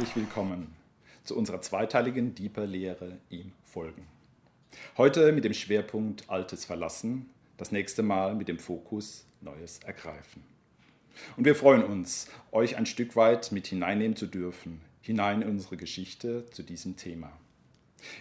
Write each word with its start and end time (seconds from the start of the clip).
herzlich 0.00 0.16
willkommen 0.16 0.74
zu 1.24 1.36
unserer 1.36 1.60
zweiteiligen 1.60 2.34
Deeper-Lehre 2.34 3.18
ihm 3.28 3.52
folgen. 3.64 4.06
Heute 4.96 5.30
mit 5.32 5.44
dem 5.44 5.52
Schwerpunkt 5.52 6.30
Altes 6.30 6.64
verlassen, 6.64 7.28
das 7.58 7.70
nächste 7.70 8.02
Mal 8.02 8.34
mit 8.34 8.48
dem 8.48 8.58
Fokus 8.58 9.26
Neues 9.42 9.80
ergreifen. 9.80 10.42
Und 11.36 11.44
wir 11.44 11.54
freuen 11.54 11.84
uns, 11.84 12.30
euch 12.50 12.78
ein 12.78 12.86
Stück 12.86 13.14
weit 13.14 13.52
mit 13.52 13.66
hineinnehmen 13.66 14.16
zu 14.16 14.26
dürfen, 14.26 14.80
hinein 15.02 15.42
in 15.42 15.50
unsere 15.50 15.76
Geschichte 15.76 16.46
zu 16.46 16.62
diesem 16.62 16.96
Thema. 16.96 17.30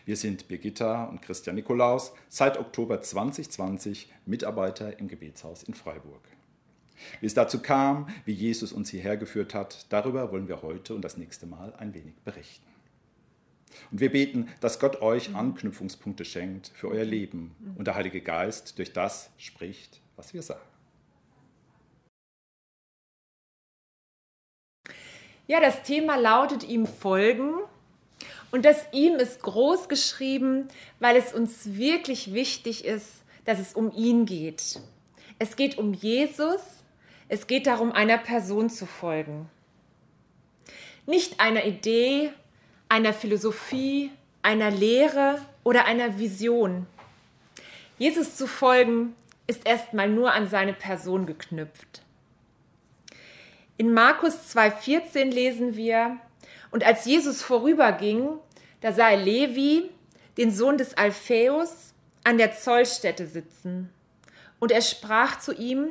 Wir 0.03 0.17
sind 0.17 0.49
Birgitta 0.49 1.05
und 1.05 1.21
Christian 1.21 1.55
Nikolaus, 1.55 2.11
seit 2.27 2.59
Oktober 2.59 3.01
2020 3.01 4.11
Mitarbeiter 4.25 4.99
im 4.99 5.07
Gebetshaus 5.07 5.63
in 5.63 5.75
Freiburg. 5.75 6.27
Wie 7.19 7.25
es 7.25 7.33
dazu 7.33 7.61
kam, 7.61 8.07
wie 8.25 8.33
Jesus 8.33 8.71
uns 8.71 8.89
hierher 8.89 9.17
geführt 9.17 9.53
hat, 9.53 9.85
darüber 9.89 10.31
wollen 10.31 10.47
wir 10.47 10.61
heute 10.61 10.95
und 10.95 11.01
das 11.03 11.17
nächste 11.17 11.45
Mal 11.45 11.73
ein 11.77 11.93
wenig 11.93 12.15
berichten. 12.23 12.65
Und 13.91 13.99
wir 13.99 14.11
beten, 14.11 14.49
dass 14.61 14.79
Gott 14.79 15.01
euch 15.01 15.35
Anknüpfungspunkte 15.35 16.25
schenkt 16.25 16.71
für 16.73 16.89
euer 16.89 17.05
Leben 17.05 17.55
und 17.77 17.85
der 17.85 17.95
Heilige 17.95 18.21
Geist 18.21 18.77
durch 18.77 18.93
das 18.93 19.29
spricht, 19.37 20.01
was 20.15 20.33
wir 20.33 20.41
sagen. 20.41 20.61
Ja, 25.47 25.59
das 25.59 25.81
Thema 25.81 26.15
lautet 26.15 26.63
ihm 26.63 26.85
folgen. 26.85 27.55
Und 28.51 28.65
das 28.65 28.85
ihm 28.91 29.15
ist 29.15 29.41
groß 29.41 29.89
geschrieben, 29.89 30.67
weil 30.99 31.15
es 31.15 31.33
uns 31.33 31.73
wirklich 31.73 32.33
wichtig 32.33 32.85
ist, 32.85 33.23
dass 33.45 33.59
es 33.59 33.73
um 33.73 33.91
ihn 33.95 34.25
geht. 34.25 34.79
Es 35.39 35.55
geht 35.55 35.77
um 35.77 35.93
Jesus 35.93 36.61
es 37.29 37.47
geht 37.47 37.67
darum, 37.67 37.91
einer 37.91 38.17
Person 38.17 38.69
zu 38.69 38.85
folgen. 38.85 39.49
Nicht 41.05 41.39
einer 41.39 41.65
Idee, 41.65 42.31
einer 42.89 43.13
Philosophie, 43.13 44.11
einer 44.41 44.71
Lehre 44.71 45.39
oder 45.63 45.85
einer 45.85 46.17
Vision. 46.17 46.87
Jesus 47.97 48.35
zu 48.35 48.47
folgen 48.47 49.15
ist 49.45 49.65
erstmal 49.65 50.09
nur 50.09 50.33
an 50.33 50.49
seine 50.49 50.73
Person 50.73 51.25
geknüpft. 51.25 52.01
In 53.77 53.93
Markus 53.93 54.55
2,14 54.55 55.25
lesen 55.25 55.75
wir, 55.75 56.17
und 56.71 56.83
als 56.83 57.05
Jesus 57.05 57.41
vorüberging, 57.41 58.29
da 58.81 58.91
sah 58.91 59.09
er 59.09 59.17
Levi, 59.17 59.89
den 60.37 60.51
Sohn 60.51 60.77
des 60.77 60.95
Alphaeus, 60.95 61.93
an 62.23 62.37
der 62.37 62.53
Zollstätte 62.53 63.25
sitzen. 63.25 63.89
Und 64.59 64.71
er 64.71 64.81
sprach 64.81 65.39
zu 65.39 65.53
ihm, 65.53 65.89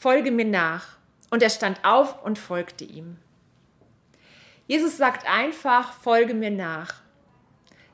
folge 0.00 0.30
mir 0.30 0.46
nach. 0.46 0.96
Und 1.28 1.42
er 1.42 1.50
stand 1.50 1.84
auf 1.84 2.24
und 2.24 2.38
folgte 2.38 2.84
ihm. 2.84 3.18
Jesus 4.66 4.96
sagt 4.96 5.28
einfach, 5.28 5.92
folge 5.92 6.32
mir 6.34 6.50
nach. 6.50 6.94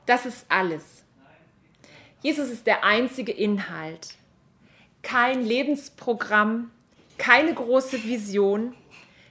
Das 0.05 0.25
ist 0.25 0.45
alles. 0.49 1.03
Jesus 2.23 2.49
ist 2.49 2.65
der 2.65 2.83
einzige 2.83 3.31
Inhalt. 3.31 4.15
Kein 5.03 5.43
Lebensprogramm, 5.43 6.71
keine 7.17 7.53
große 7.53 8.03
Vision, 8.03 8.73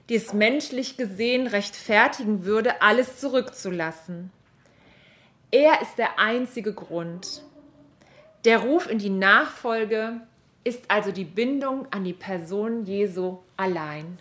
die 0.09 0.15
es 0.15 0.33
menschlich 0.33 0.97
gesehen 0.97 1.47
rechtfertigen 1.47 2.45
würde, 2.45 2.83
alles 2.83 3.19
zurückzulassen. 3.19 4.31
Er 5.51 5.81
ist 5.81 5.97
der 5.97 6.19
einzige 6.19 6.75
Grund. 6.75 7.43
Der 8.45 8.59
Ruf 8.59 8.89
in 8.89 8.99
die 8.99 9.11
Nachfolge 9.11 10.21
ist 10.67 10.91
also 10.91 11.13
die 11.13 11.25
Bindung 11.25 11.87
an 11.93 12.03
die 12.03 12.13
Person 12.13 12.85
Jesu 12.85 13.39
allein. 13.57 14.19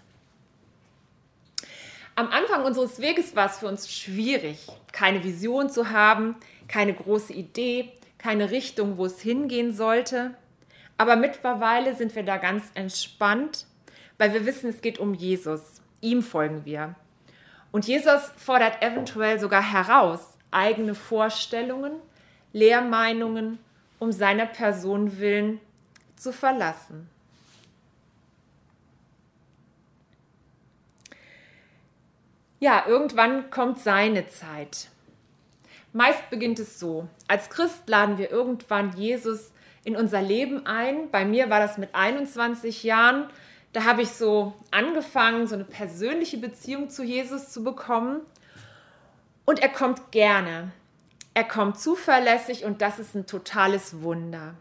Am 2.13 2.29
Anfang 2.29 2.63
unseres 2.63 3.01
Weges 3.01 3.35
war 3.35 3.47
es 3.47 3.57
für 3.57 3.67
uns 3.67 3.91
schwierig, 3.91 4.67
keine 4.91 5.23
Vision 5.23 5.71
zu 5.71 5.89
haben, 5.89 6.35
keine 6.67 6.93
große 6.93 7.33
Idee, 7.33 7.91
keine 8.19 8.51
Richtung, 8.51 8.97
wo 8.97 9.05
es 9.07 9.19
hingehen 9.19 9.73
sollte. 9.73 10.35
Aber 10.99 11.15
mittlerweile 11.15 11.95
sind 11.95 12.15
wir 12.15 12.23
da 12.23 12.37
ganz 12.37 12.63
entspannt, 12.75 13.65
weil 14.19 14.31
wir 14.31 14.45
wissen, 14.45 14.69
es 14.69 14.81
geht 14.81 14.99
um 14.99 15.15
Jesus. 15.15 15.81
Ihm 15.99 16.21
folgen 16.21 16.63
wir. 16.63 16.93
Und 17.71 17.87
Jesus 17.87 18.21
fordert 18.37 18.83
eventuell 18.83 19.39
sogar 19.39 19.63
heraus, 19.63 20.37
eigene 20.51 20.93
Vorstellungen, 20.93 21.93
Lehrmeinungen 22.53 23.57
um 23.97 24.11
seiner 24.11 24.45
Person 24.45 25.19
willen 25.19 25.59
zu 26.25 26.33
verlassen. 26.33 27.07
Ja, 32.59 32.85
irgendwann 32.87 33.51
kommt 33.51 33.79
seine 33.79 34.27
Zeit. 34.27 34.89
Meist 35.93 36.31
beginnt 36.31 36.57
es 36.57 36.79
so. 36.79 37.07
Als 37.27 37.51
Christ 37.51 37.83
laden 37.85 38.17
wir 38.17 38.31
irgendwann 38.31 38.97
Jesus 38.97 39.51
in 39.83 39.95
unser 39.95 40.23
Leben 40.23 40.65
ein. 40.65 41.11
Bei 41.11 41.25
mir 41.25 41.51
war 41.51 41.59
das 41.59 41.77
mit 41.77 41.93
21 41.93 42.81
Jahren. 42.81 43.29
Da 43.71 43.83
habe 43.83 44.01
ich 44.01 44.09
so 44.09 44.53
angefangen, 44.71 45.45
so 45.45 45.53
eine 45.53 45.63
persönliche 45.63 46.39
Beziehung 46.39 46.89
zu 46.89 47.03
Jesus 47.03 47.51
zu 47.51 47.63
bekommen. 47.63 48.21
Und 49.45 49.59
er 49.59 49.69
kommt 49.69 50.11
gerne. 50.11 50.71
Er 51.35 51.43
kommt 51.43 51.79
zuverlässig 51.79 52.65
und 52.65 52.81
das 52.81 52.97
ist 52.97 53.13
ein 53.13 53.27
totales 53.27 54.01
Wunder. 54.01 54.55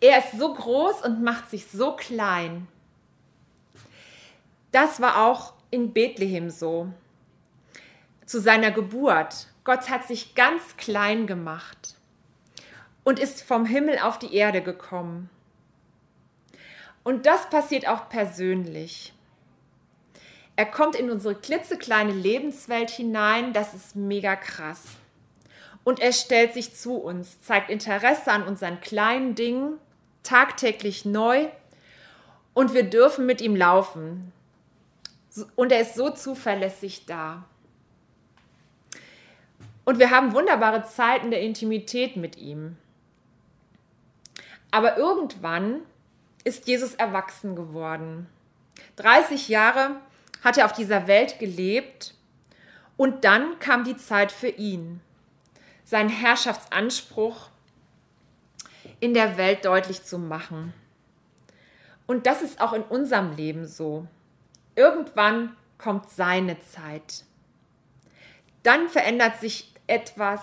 Er 0.00 0.18
ist 0.18 0.38
so 0.38 0.52
groß 0.52 1.02
und 1.02 1.22
macht 1.22 1.48
sich 1.50 1.66
so 1.66 1.96
klein. 1.96 2.68
Das 4.70 5.00
war 5.00 5.24
auch 5.24 5.54
in 5.70 5.92
Bethlehem 5.92 6.50
so. 6.50 6.92
Zu 8.26 8.40
seiner 8.40 8.70
Geburt. 8.70 9.48
Gott 9.64 9.88
hat 9.88 10.06
sich 10.06 10.34
ganz 10.34 10.76
klein 10.76 11.26
gemacht 11.26 11.94
und 13.04 13.18
ist 13.18 13.42
vom 13.42 13.64
Himmel 13.64 13.98
auf 13.98 14.18
die 14.18 14.34
Erde 14.34 14.62
gekommen. 14.62 15.30
Und 17.02 17.24
das 17.24 17.48
passiert 17.48 17.88
auch 17.88 18.08
persönlich. 18.08 19.12
Er 20.56 20.66
kommt 20.66 20.96
in 20.96 21.10
unsere 21.10 21.34
klitzekleine 21.34 22.12
Lebenswelt 22.12 22.90
hinein, 22.90 23.52
das 23.52 23.74
ist 23.74 23.96
mega 23.96 24.36
krass. 24.36 24.82
Und 25.84 26.00
er 26.00 26.12
stellt 26.12 26.52
sich 26.52 26.74
zu 26.74 26.96
uns, 26.96 27.40
zeigt 27.42 27.70
Interesse 27.70 28.32
an 28.32 28.42
unseren 28.42 28.80
kleinen 28.80 29.34
Dingen 29.34 29.78
tagtäglich 30.26 31.04
neu 31.04 31.46
und 32.54 32.74
wir 32.74 32.84
dürfen 32.84 33.26
mit 33.26 33.40
ihm 33.40 33.54
laufen. 33.54 34.32
Und 35.54 35.72
er 35.72 35.80
ist 35.80 35.94
so 35.94 36.10
zuverlässig 36.10 37.04
da. 37.06 37.44
Und 39.84 39.98
wir 39.98 40.10
haben 40.10 40.32
wunderbare 40.32 40.84
Zeiten 40.84 41.30
der 41.30 41.42
Intimität 41.42 42.16
mit 42.16 42.36
ihm. 42.36 42.76
Aber 44.70 44.96
irgendwann 44.96 45.80
ist 46.44 46.66
Jesus 46.66 46.94
erwachsen 46.94 47.54
geworden. 47.54 48.26
30 48.96 49.48
Jahre 49.48 49.96
hat 50.42 50.58
er 50.58 50.64
auf 50.64 50.72
dieser 50.72 51.06
Welt 51.06 51.38
gelebt 51.38 52.14
und 52.96 53.24
dann 53.24 53.58
kam 53.58 53.84
die 53.84 53.96
Zeit 53.96 54.32
für 54.32 54.48
ihn. 54.48 55.00
Sein 55.84 56.08
Herrschaftsanspruch 56.08 57.50
in 59.00 59.14
der 59.14 59.36
Welt 59.36 59.64
deutlich 59.64 60.04
zu 60.04 60.18
machen. 60.18 60.72
Und 62.06 62.26
das 62.26 62.42
ist 62.42 62.60
auch 62.60 62.72
in 62.72 62.82
unserem 62.82 63.34
Leben 63.36 63.66
so. 63.66 64.06
Irgendwann 64.74 65.56
kommt 65.78 66.10
seine 66.10 66.60
Zeit. 66.60 67.24
Dann 68.62 68.88
verändert 68.88 69.40
sich 69.40 69.72
etwas 69.86 70.40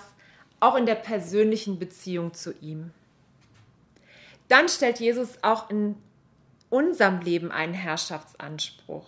auch 0.59 0.75
in 0.75 0.86
der 0.86 0.96
persönlichen 0.96 1.80
Beziehung 1.80 2.33
zu 2.33 2.54
ihm. 2.62 2.92
Dann 4.48 4.69
stellt 4.69 5.00
Jesus 5.00 5.39
auch 5.42 5.69
in 5.69 5.95
unserem 6.69 7.19
Leben 7.22 7.51
einen 7.51 7.74
Herrschaftsanspruch. 7.74 9.06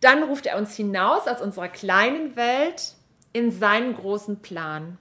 Dann 0.00 0.24
ruft 0.24 0.46
er 0.46 0.58
uns 0.58 0.74
hinaus 0.74 1.28
aus 1.28 1.40
unserer 1.40 1.68
kleinen 1.68 2.36
Welt 2.36 2.94
in 3.32 3.50
seinen 3.50 3.94
großen 3.94 4.40
Plan. 4.40 4.98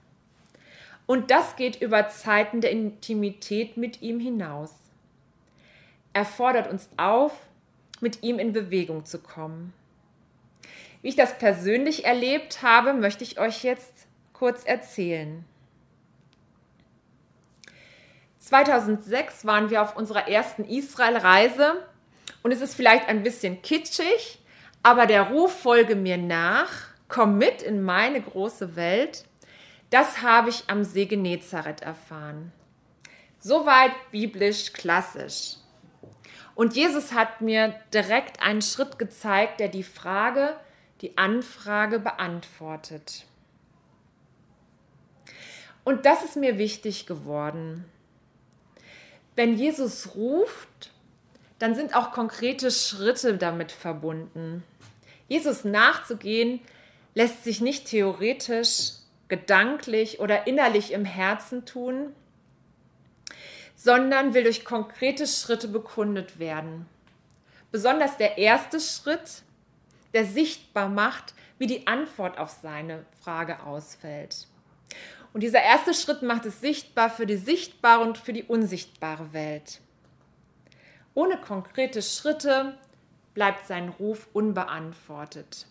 Und 1.06 1.32
das 1.32 1.56
geht 1.56 1.82
über 1.82 2.10
Zeiten 2.10 2.62
der 2.62 2.72
Intimität 2.72 3.78
mit 3.78 4.02
ihm 4.02 4.20
hinaus. 4.20 4.74
Er 6.14 6.26
fordert 6.26 6.70
uns 6.70 6.90
auf, 6.98 7.34
mit 8.00 8.24
ihm 8.24 8.40
in 8.40 8.54
Bewegung 8.54 9.06
zu 9.06 9.20
kommen. 9.20 9.74
Wie 11.02 11.10
ich 11.10 11.16
das 11.16 11.38
persönlich 11.38 12.06
erlebt 12.06 12.62
habe, 12.62 12.94
möchte 12.94 13.24
ich 13.24 13.40
euch 13.40 13.64
jetzt 13.64 14.08
kurz 14.34 14.66
erzählen. 14.66 15.46
2006 18.40 19.46
waren 19.46 19.70
wir 19.70 19.82
auf 19.82 19.96
unserer 19.96 20.28
ersten 20.28 20.66
Israel-Reise 20.66 21.88
und 22.44 22.52
es 22.52 22.62
ist 22.62 22.76
vielleicht 22.76 23.08
ein 23.08 23.24
bisschen 23.24 23.62
kitschig, 23.62 24.40
aber 24.84 25.06
der 25.06 25.30
Ruf 25.30 25.62
folge 25.62 25.96
mir 25.96 26.18
nach, 26.18 26.70
komm 27.08 27.38
mit 27.38 27.62
in 27.62 27.84
meine 27.84 28.20
große 28.22 28.76
Welt, 28.76 29.26
das 29.92 30.22
habe 30.22 30.50
ich 30.50 30.64
am 30.68 30.84
See 30.84 31.06
Genezareth 31.06 31.82
erfahren. 31.82 32.52
Soweit 33.40 33.92
biblisch 34.12 34.74
klassisch. 34.74 35.58
Und 36.56 36.76
Jesus 36.76 37.14
hat 37.14 37.42
mir 37.42 37.76
direkt 37.94 38.42
einen 38.42 38.62
Schritt 38.62 38.98
gezeigt, 38.98 39.60
der 39.60 39.68
die 39.68 39.84
Frage 39.84 40.56
die 41.02 41.18
Anfrage 41.18 42.00
beantwortet. 42.00 43.26
Und 45.84 46.06
das 46.06 46.24
ist 46.24 46.36
mir 46.36 46.58
wichtig 46.58 47.08
geworden. 47.08 47.86
Wenn 49.36 49.58
Jesus 49.58 50.16
ruft, 50.16 50.92
dann 51.58 51.76
sind 51.76 51.96
auch 51.96 52.12
konkrete 52.12 52.70
Schritte 52.70 53.38
damit 53.38 53.72
verbunden. 53.72 54.64
Jesus 55.28 55.64
nachzugehen 55.64 56.60
lässt 57.14 57.44
sich 57.44 57.62
nicht 57.62 57.88
theoretisch, 57.88 58.92
gedanklich 59.32 60.20
oder 60.20 60.46
innerlich 60.46 60.92
im 60.92 61.06
Herzen 61.06 61.66
tun, 61.66 62.14
sondern 63.78 64.34
will 64.34 64.44
durch 64.44 64.66
konkrete 64.66 65.26
Schritte 65.26 65.70
bekundet 65.70 66.38
werden. 66.38 66.86
Besonders 67.72 68.18
der 68.18 68.38
erste 68.38 68.82
Schritt, 68.82 69.44
der 70.14 70.26
sichtbar 70.26 70.90
macht, 70.90 71.34
wie 71.58 71.66
die 71.66 71.88
Antwort 71.88 72.38
auf 72.38 72.50
seine 72.50 73.06
Frage 73.24 73.64
ausfällt. 73.64 74.48
Und 75.32 75.44
dieser 75.44 75.62
erste 75.62 75.94
Schritt 75.94 76.24
macht 76.24 76.46
es 76.46 76.60
sichtbar 76.60 77.10
für 77.10 77.26
die 77.26 77.38
sichtbare 77.38 78.04
und 78.04 78.18
für 78.18 78.34
die 78.34 78.44
unsichtbare 78.44 79.32
Welt. 79.32 79.80
Ohne 81.14 81.38
konkrete 81.38 82.02
Schritte 82.02 82.78
bleibt 83.34 83.66
sein 83.66 83.88
Ruf 83.88 84.28
unbeantwortet. 84.34 85.68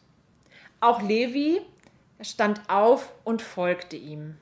Auch 0.80 1.02
Levi 1.02 1.60
stand 2.22 2.61
auf 2.69 3.12
und 3.25 3.43
folgte 3.43 3.96
ihm. 3.96 4.37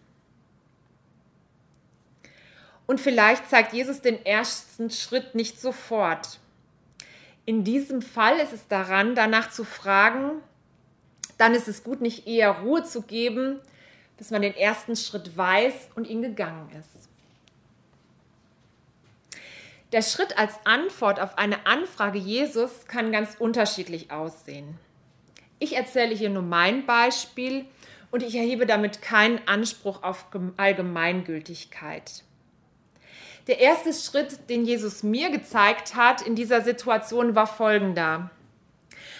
Und 2.87 3.01
vielleicht 3.01 3.51
zeigt 3.51 3.73
Jesus 3.75 4.01
den 4.01 4.25
ersten 4.25 4.91
Schritt 4.91 5.35
nicht 5.35 5.61
sofort. 5.61 6.41
In 7.45 7.65
diesem 7.65 8.03
Fall 8.03 8.39
ist 8.39 8.53
es 8.53 8.67
daran, 8.69 9.15
danach 9.15 9.51
zu 9.51 9.65
fragen, 9.65 10.43
dann 11.37 11.55
ist 11.55 11.69
es 11.69 11.85
gut, 11.85 12.01
nicht 12.01 12.27
eher 12.27 12.51
Ruhe 12.51 12.85
zu 12.85 13.03
geben, 13.03 13.61
bis 14.17 14.31
man 14.31 14.43
den 14.43 14.57
ersten 14.57 14.97
Schritt 14.97 15.37
weiß 15.37 15.91
und 15.95 16.07
ihn 16.07 16.23
gegangen 16.23 16.69
ist. 16.79 17.09
Der 19.93 20.03
Schritt 20.03 20.37
als 20.37 20.55
Antwort 20.65 21.21
auf 21.21 21.39
eine 21.39 21.67
Anfrage 21.67 22.19
Jesus 22.19 22.87
kann 22.87 23.13
ganz 23.13 23.37
unterschiedlich 23.39 24.11
aussehen. 24.11 24.79
Ich 25.59 25.77
erzähle 25.77 26.15
hier 26.15 26.31
nur 26.31 26.43
mein 26.43 26.87
Beispiel 26.87 27.65
und 28.11 28.23
ich 28.23 28.35
erhebe 28.35 28.67
damit 28.67 29.03
keinen 29.03 29.41
Anspruch 29.47 30.03
auf 30.03 30.27
Allgemeingültigkeit. 30.57 32.23
Der 33.49 33.61
erste 33.61 33.93
Schritt, 33.93 34.51
den 34.51 34.65
Jesus 34.65 35.03
mir 35.03 35.31
gezeigt 35.31 35.95
hat 35.95 36.23
in 36.23 36.35
dieser 36.35 36.61
Situation, 36.61 37.35
war 37.35 37.47
folgender. 37.47 38.31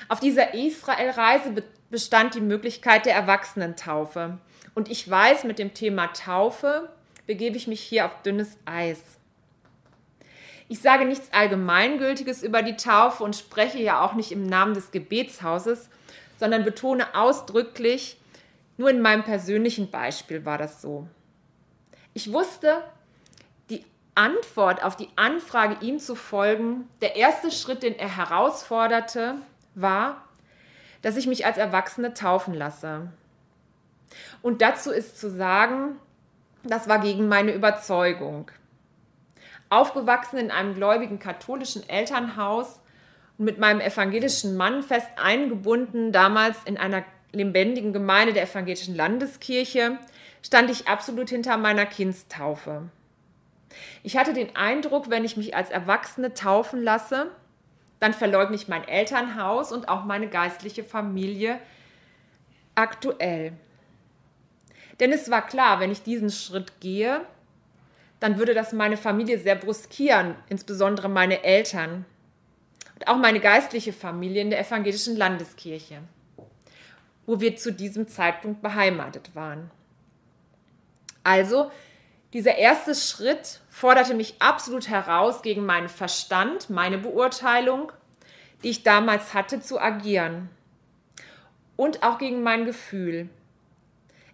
Auf 0.09 0.21
dieser 0.21 0.55
Israelreise 0.55 1.63
bestand 1.91 2.35
die 2.35 2.41
Möglichkeit 2.41 3.07
der 3.07 3.15
Erwachsenentaufe. 3.15 4.39
Und 4.75 4.91
ich 4.91 5.09
weiß, 5.09 5.45
mit 5.45 5.59
dem 5.59 5.75
Thema 5.75 6.09
Taufe 6.09 6.91
begebe 7.27 7.57
ich 7.57 7.67
mich 7.67 7.81
hier 7.81 8.07
auf 8.07 8.23
dünnes 8.23 8.59
Eis. 8.65 9.01
Ich 10.69 10.81
sage 10.81 11.07
nichts 11.07 11.33
Allgemeingültiges 11.33 12.43
über 12.43 12.63
die 12.63 12.77
Taufe 12.77 13.25
und 13.25 13.35
spreche 13.35 13.79
ja 13.79 14.05
auch 14.05 14.13
nicht 14.13 14.31
im 14.31 14.47
Namen 14.47 14.75
des 14.75 14.91
Gebetshauses, 14.91 15.89
sondern 16.39 16.65
betone 16.65 17.15
ausdrücklich, 17.15 18.19
nur 18.77 18.91
in 18.91 19.03
meinem 19.03 19.25
persönlichen 19.25 19.91
Beispiel 19.91 20.45
war 20.45 20.57
das 20.57 20.81
so. 20.81 21.07
Ich 22.15 22.33
wusste, 22.33 22.83
die 23.71 23.85
Antwort 24.15 24.83
auf 24.83 24.97
die 24.97 25.09
Anfrage, 25.17 25.85
ihm 25.85 25.99
zu 25.99 26.15
folgen, 26.15 26.89
der 27.01 27.17
erste 27.17 27.51
Schritt, 27.51 27.83
den 27.83 27.99
er 27.99 28.17
herausforderte, 28.17 29.35
war, 29.75 30.25
dass 31.03 31.17
ich 31.17 31.27
mich 31.27 31.45
als 31.45 31.59
Erwachsene 31.59 32.15
taufen 32.15 32.55
lasse. 32.55 33.13
Und 34.43 34.63
dazu 34.63 34.91
ist 34.91 35.21
zu 35.21 35.31
sagen, 35.31 35.99
das 36.63 36.89
war 36.89 37.01
gegen 37.01 37.29
meine 37.29 37.53
Überzeugung 37.53 38.51
aufgewachsen 39.71 40.39
in 40.39 40.51
einem 40.51 40.75
gläubigen 40.75 41.19
katholischen 41.19 41.89
Elternhaus 41.89 42.81
mit 43.39 43.59
meinem 43.59 43.81
evangelischen 43.81 44.57
Mann 44.57 44.83
fest 44.83 45.09
eingebunden, 45.17 46.13
damals 46.13 46.59
in 46.65 46.77
einer 46.77 47.05
lebendigen 47.33 47.93
Gemeinde 47.93 48.33
der 48.33 48.43
evangelischen 48.43 48.97
Landeskirche, 48.97 49.99
stand 50.43 50.71
ich 50.71 50.89
absolut 50.89 51.31
hinter 51.31 51.57
meiner 51.57 51.87
Kindstaufe. 51.87 52.91
Ich 54.03 54.17
hatte 54.17 54.33
den 54.33 54.57
Eindruck, 54.57 55.09
wenn 55.09 55.25
ich 55.25 55.37
mich 55.37 55.55
als 55.55 55.71
Erwachsene 55.71 56.35
taufen 56.35 56.83
lasse, 56.83 57.31
dann 58.01 58.13
verleugne 58.13 58.57
ich 58.57 58.69
mein 58.69 58.87
Elternhaus 58.87 59.73
und 59.73 59.89
auch 59.89 60.05
meine 60.05 60.29
geistliche 60.29 60.85
Familie 60.85 61.59
aktuell. 62.75 63.53
Denn 65.01 65.13
es 65.13 65.31
war 65.31 65.47
klar, 65.47 65.79
wenn 65.81 65.93
ich 65.93 66.03
diesen 66.03 66.31
Schritt 66.31 66.81
gehe, 66.81 67.21
dann 68.21 68.39
würde 68.39 68.55
das 68.55 68.73
meine 68.73 68.97
Familie 68.97 69.39
sehr 69.39 69.55
bruskieren, 69.55 70.35
insbesondere 70.49 71.09
meine 71.09 71.45
Eltern 71.45 72.05
und 72.99 73.07
auch 73.07 73.17
meine 73.17 73.39
geistliche 73.39 73.93
Familie 73.93 74.43
in 74.43 74.51
der 74.51 74.59
evangelischen 74.59 75.17
Landeskirche, 75.17 76.01
wo 77.27 77.39
wir 77.39 77.55
zu 77.55 77.73
diesem 77.73 78.09
Zeitpunkt 78.09 78.61
beheimatet 78.61 79.37
waren. 79.37 79.71
Also, 81.23 81.71
dieser 82.33 82.57
erste 82.57 82.97
Schritt 82.97 83.61
forderte 83.69 84.15
mich 84.15 84.43
absolut 84.43 84.89
heraus, 84.89 85.43
gegen 85.43 85.65
meinen 85.65 85.89
Verstand, 85.89 86.71
meine 86.71 86.99
Beurteilung, 86.99 87.93
die 88.65 88.71
ich 88.71 88.83
damals 88.83 89.33
hatte, 89.33 89.61
zu 89.61 89.81
agieren. 89.81 90.49
Und 91.77 92.03
auch 92.03 92.19
gegen 92.19 92.43
mein 92.43 92.65
Gefühl. 92.65 93.29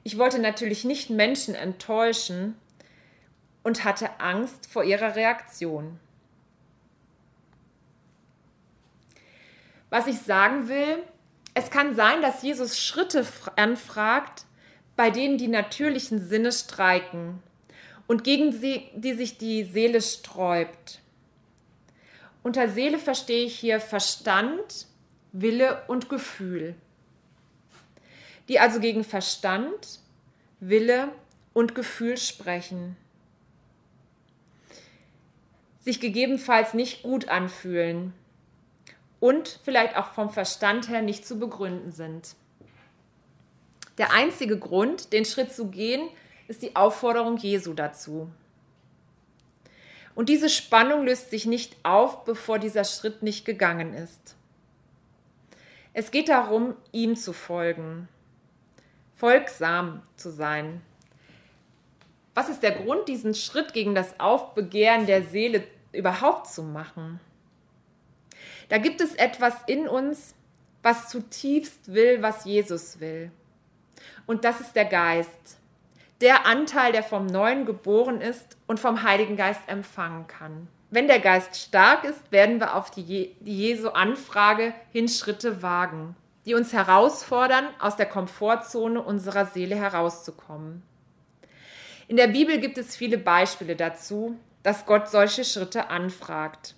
Ich 0.05 0.17
wollte 0.17 0.39
natürlich 0.39 0.85
nicht 0.85 1.11
Menschen 1.11 1.55
enttäuschen 1.55 2.57
und 3.63 3.85
hatte 3.85 4.21
Angst 4.21 4.73
vor 4.73 4.85
ihrer 4.85 5.17
Reaktion. 5.17 6.01
Was 9.95 10.09
ich 10.09 10.19
sagen 10.23 10.67
will, 10.67 11.05
es 11.55 11.71
kann 11.71 11.95
sein, 11.95 12.21
dass 12.21 12.43
Jesus 12.43 12.81
Schritte 12.81 13.25
anfragt, 13.55 14.45
bei 14.97 15.11
denen 15.11 15.39
die 15.39 15.47
natürlichen 15.47 16.21
Sinne 16.21 16.51
streiken 16.51 17.41
und 18.09 18.25
gegen 18.25 18.51
sie, 18.51 18.89
die 18.97 19.13
sich 19.13 19.39
die 19.39 19.63
Seele 19.63 20.03
sträubt. 20.03 20.99
Unter 22.43 22.69
Seele 22.69 22.99
verstehe 22.99 23.45
ich 23.45 23.57
hier 23.57 23.79
Verstand, 23.79 24.89
Wille 25.31 25.85
und 25.87 26.09
Gefühl, 26.09 26.75
die 28.49 28.59
also 28.59 28.81
gegen 28.81 29.05
Verstand, 29.05 30.01
Wille 30.59 31.07
und 31.53 31.77
Gefühl 31.77 32.17
sprechen 32.17 32.97
sich 35.79 36.01
gegebenenfalls 36.01 36.75
nicht 36.75 37.03
gut 37.05 37.29
anfühlen 37.29 38.13
und 39.25 39.59
vielleicht 39.65 39.97
auch 39.97 40.09
vom 40.09 40.29
Verstand 40.29 40.91
her 40.91 41.01
nicht 41.01 41.27
zu 41.27 41.39
begründen 41.39 41.93
sind. 41.93 42.37
Der 43.97 44.13
einzige 44.13 44.59
Grund, 44.59 45.15
den 45.15 45.25
Schritt 45.25 45.51
zu 45.51 45.69
gehen, 45.69 46.11
ist 46.47 46.61
die 46.61 46.77
Aufforderung 46.77 47.39
Jesu 47.39 47.73
dazu. 47.73 48.31
Und 50.15 50.29
diese 50.29 50.51
Spannung 50.51 51.07
löst 51.07 51.31
sich 51.31 51.47
nicht 51.47 51.75
auf, 51.85 52.27
bevor 52.27 52.59
dieser 52.59 52.85
Schritt 52.85 53.23
nicht 53.23 53.47
gegangen 53.47 53.95
ist. 53.95 54.37
Es 55.95 56.11
geht 56.11 56.29
darum, 56.29 56.77
ihm 56.93 57.17
zu 57.17 57.33
folgen, 57.33 58.09
folgsam 59.17 60.03
zu 60.17 60.29
sein. 60.29 60.83
Was 62.35 62.51
ist 62.51 62.63
der 62.63 62.73
Grund, 62.73 63.09
diesen 63.09 63.35
Schritt 63.35 63.73
gegen 63.73 63.95
das 63.95 64.21
Aufbegehren 64.21 65.07
der 65.07 65.23
Seele 65.23 65.67
überhaupt 65.93 66.49
zu 66.49 66.63
machen. 66.63 67.21
Da 68.69 68.79
gibt 68.79 69.01
es 69.01 69.15
etwas 69.15 69.55
in 69.67 69.89
uns, 69.89 70.35
was 70.83 71.09
zutiefst 71.09 71.93
will, 71.93 72.23
was 72.23 72.45
Jesus 72.45 73.01
will. 73.01 73.31
Und 74.27 74.45
das 74.45 74.61
ist 74.61 74.77
der 74.77 74.85
Geist. 74.85 75.59
Der 76.21 76.47
Anteil, 76.47 76.93
der 76.93 77.03
vom 77.03 77.27
Neuen 77.27 77.67
geboren 77.67 78.21
ist 78.21 78.57
und 78.67 78.81
vom 78.81 79.03
Heiligen 79.03 79.37
Geist 79.37 79.63
empfangen 79.67 80.27
kann. 80.27 80.69
Wenn 80.91 81.09
der 81.09 81.19
Geist 81.19 81.57
stark 81.57 82.05
ist, 82.05 82.31
werden 82.31 82.61
wir 82.61 82.77
auf 82.77 82.91
die, 82.91 83.35
Jesu 83.43 83.89
Anfrage 83.89 84.73
hin 84.93 85.09
Schritte 85.09 85.61
wagen, 85.61 86.15
die 86.47 86.55
uns 86.55 86.73
herausfordern, 86.73 87.67
aus 87.81 87.97
der 87.97 88.07
Komfortzone 88.07 89.03
unserer 89.03 89.47
Seele 89.47 89.75
herauszukommen. 89.75 90.83
In 92.07 92.17
der 92.17 92.29
Bibel 92.29 92.59
gibt 92.59 92.79
es 92.79 92.95
viele 92.95 93.19
Beispiele 93.19 93.75
dazu, 93.75 94.39
dass 94.63 94.87
Gott 94.87 95.09
solche 95.09 95.45
Schritte 95.45 95.91
anfragt. 95.91 96.75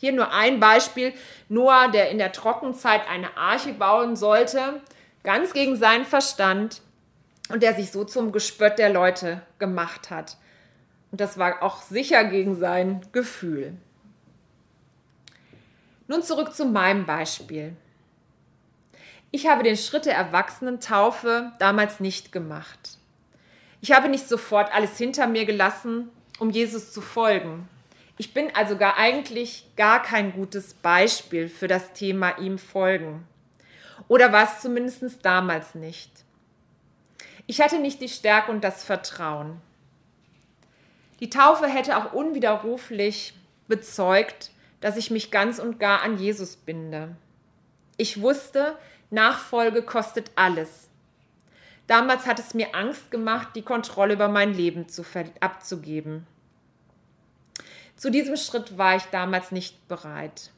Hier 0.00 0.12
nur 0.12 0.32
ein 0.32 0.60
Beispiel. 0.60 1.12
Noah, 1.50 1.90
der 1.90 2.08
in 2.08 2.16
der 2.16 2.32
Trockenzeit 2.32 3.02
eine 3.06 3.36
Arche 3.36 3.74
bauen 3.74 4.16
sollte, 4.16 4.80
ganz 5.22 5.52
gegen 5.52 5.76
seinen 5.76 6.06
Verstand 6.06 6.80
und 7.50 7.62
der 7.62 7.74
sich 7.74 7.92
so 7.92 8.04
zum 8.04 8.32
Gespött 8.32 8.78
der 8.78 8.88
Leute 8.88 9.42
gemacht 9.58 10.08
hat. 10.08 10.38
Und 11.12 11.20
das 11.20 11.36
war 11.36 11.62
auch 11.62 11.82
sicher 11.82 12.24
gegen 12.24 12.56
sein 12.56 13.02
Gefühl. 13.12 13.74
Nun 16.08 16.22
zurück 16.22 16.54
zu 16.54 16.64
meinem 16.64 17.04
Beispiel. 17.04 17.76
Ich 19.30 19.48
habe 19.48 19.62
den 19.62 19.76
Schritt 19.76 20.06
der 20.06 20.14
Erwachsenentaufe 20.14 21.52
damals 21.58 22.00
nicht 22.00 22.32
gemacht. 22.32 22.96
Ich 23.82 23.92
habe 23.92 24.08
nicht 24.08 24.28
sofort 24.28 24.72
alles 24.72 24.96
hinter 24.96 25.26
mir 25.26 25.44
gelassen, 25.44 26.08
um 26.38 26.48
Jesus 26.48 26.90
zu 26.90 27.02
folgen. 27.02 27.68
Ich 28.20 28.34
bin 28.34 28.54
also 28.54 28.76
gar 28.76 28.98
eigentlich 28.98 29.64
gar 29.78 30.02
kein 30.02 30.34
gutes 30.34 30.74
Beispiel 30.74 31.48
für 31.48 31.68
das 31.68 31.94
Thema 31.94 32.36
ihm 32.36 32.58
folgen. 32.58 33.26
Oder 34.08 34.30
war 34.30 34.44
es 34.44 34.60
zumindest 34.60 35.24
damals 35.24 35.74
nicht. 35.74 36.10
Ich 37.46 37.62
hatte 37.62 37.78
nicht 37.78 37.98
die 38.02 38.10
Stärke 38.10 38.52
und 38.52 38.62
das 38.62 38.84
Vertrauen. 38.84 39.62
Die 41.20 41.30
Taufe 41.30 41.66
hätte 41.66 41.96
auch 41.96 42.12
unwiderruflich 42.12 43.32
bezeugt, 43.68 44.50
dass 44.82 44.98
ich 44.98 45.10
mich 45.10 45.30
ganz 45.30 45.58
und 45.58 45.80
gar 45.80 46.02
an 46.02 46.18
Jesus 46.18 46.56
binde. 46.56 47.16
Ich 47.96 48.20
wusste, 48.20 48.76
Nachfolge 49.08 49.80
kostet 49.80 50.30
alles. 50.34 50.90
Damals 51.86 52.26
hat 52.26 52.38
es 52.38 52.52
mir 52.52 52.74
Angst 52.74 53.10
gemacht, 53.10 53.48
die 53.54 53.62
Kontrolle 53.62 54.12
über 54.12 54.28
mein 54.28 54.52
Leben 54.52 54.90
zu 54.90 55.06
abzugeben. 55.40 56.26
Zu 58.00 58.10
diesem 58.10 58.38
Schritt 58.38 58.78
war 58.78 58.96
ich 58.96 59.02
damals 59.10 59.52
nicht 59.52 59.86
bereit. 59.86 60.52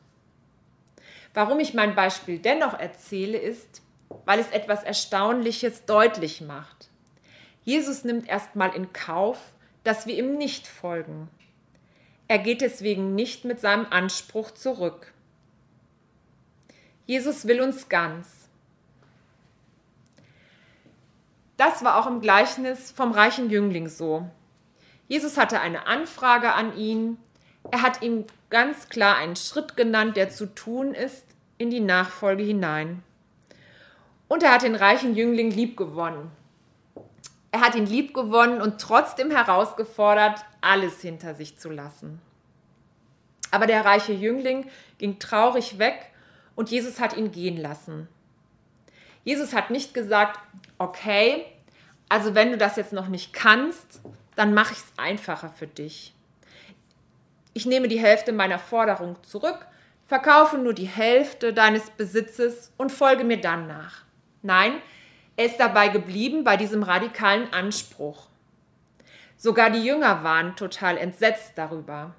Warum 1.34 1.58
ich 1.58 1.74
mein 1.74 1.96
Beispiel 1.96 2.38
dennoch 2.38 2.78
erzähle, 2.78 3.36
ist, 3.36 3.82
weil 4.26 4.38
es 4.38 4.48
etwas 4.50 4.84
Erstaunliches 4.84 5.84
deutlich 5.84 6.40
macht. 6.40 6.88
Jesus 7.64 8.04
nimmt 8.04 8.28
erstmal 8.28 8.72
in 8.76 8.92
Kauf, 8.92 9.38
dass 9.82 10.06
wir 10.06 10.16
ihm 10.16 10.38
nicht 10.38 10.68
folgen. 10.68 11.26
Er 12.28 12.38
geht 12.38 12.60
deswegen 12.60 13.16
nicht 13.16 13.44
mit 13.44 13.58
seinem 13.58 13.86
Anspruch 13.90 14.52
zurück. 14.52 15.12
Jesus 17.06 17.48
will 17.48 17.60
uns 17.60 17.88
ganz. 17.88 18.28
Das 21.56 21.82
war 21.82 21.98
auch 21.98 22.06
im 22.06 22.20
Gleichnis 22.20 22.92
vom 22.92 23.10
reichen 23.10 23.50
Jüngling 23.50 23.88
so. 23.88 24.30
Jesus 25.08 25.36
hatte 25.36 25.58
eine 25.58 25.88
Anfrage 25.88 26.52
an 26.52 26.76
ihn. 26.76 27.18
Er 27.70 27.82
hat 27.82 28.02
ihm 28.02 28.26
ganz 28.50 28.88
klar 28.88 29.16
einen 29.16 29.36
Schritt 29.36 29.76
genannt, 29.76 30.16
der 30.16 30.30
zu 30.30 30.46
tun 30.46 30.94
ist, 30.94 31.24
in 31.58 31.70
die 31.70 31.80
Nachfolge 31.80 32.42
hinein. 32.42 33.02
Und 34.28 34.42
er 34.42 34.52
hat 34.52 34.62
den 34.62 34.74
reichen 34.74 35.14
Jüngling 35.14 35.50
liebgewonnen. 35.50 36.30
Er 37.50 37.60
hat 37.60 37.74
ihn 37.74 37.86
liebgewonnen 37.86 38.62
und 38.62 38.80
trotzdem 38.80 39.30
herausgefordert, 39.30 40.40
alles 40.62 41.00
hinter 41.02 41.34
sich 41.34 41.58
zu 41.58 41.70
lassen. 41.70 42.20
Aber 43.50 43.66
der 43.66 43.84
reiche 43.84 44.14
Jüngling 44.14 44.70
ging 44.96 45.18
traurig 45.18 45.78
weg 45.78 46.10
und 46.56 46.70
Jesus 46.70 46.98
hat 46.98 47.16
ihn 47.16 47.30
gehen 47.30 47.58
lassen. 47.58 48.08
Jesus 49.24 49.54
hat 49.54 49.70
nicht 49.70 49.92
gesagt, 49.92 50.40
okay, 50.78 51.44
also 52.08 52.34
wenn 52.34 52.50
du 52.50 52.58
das 52.58 52.76
jetzt 52.76 52.92
noch 52.92 53.08
nicht 53.08 53.32
kannst, 53.32 54.00
dann 54.34 54.54
mache 54.54 54.72
ich 54.72 54.78
es 54.78 54.92
einfacher 54.96 55.50
für 55.50 55.66
dich. 55.66 56.14
Ich 57.54 57.66
nehme 57.66 57.88
die 57.88 58.00
Hälfte 58.00 58.32
meiner 58.32 58.58
Forderung 58.58 59.16
zurück, 59.22 59.66
verkaufe 60.06 60.58
nur 60.58 60.74
die 60.74 60.86
Hälfte 60.86 61.52
deines 61.52 61.90
Besitzes 61.90 62.72
und 62.78 62.92
folge 62.92 63.24
mir 63.24 63.40
dann 63.40 63.66
nach. 63.66 64.04
Nein, 64.42 64.74
er 65.36 65.46
ist 65.46 65.58
dabei 65.58 65.88
geblieben 65.88 66.44
bei 66.44 66.56
diesem 66.56 66.82
radikalen 66.82 67.52
Anspruch. 67.52 68.26
Sogar 69.36 69.70
die 69.70 69.84
Jünger 69.84 70.22
waren 70.22 70.56
total 70.56 70.96
entsetzt 70.96 71.52
darüber. 71.56 72.14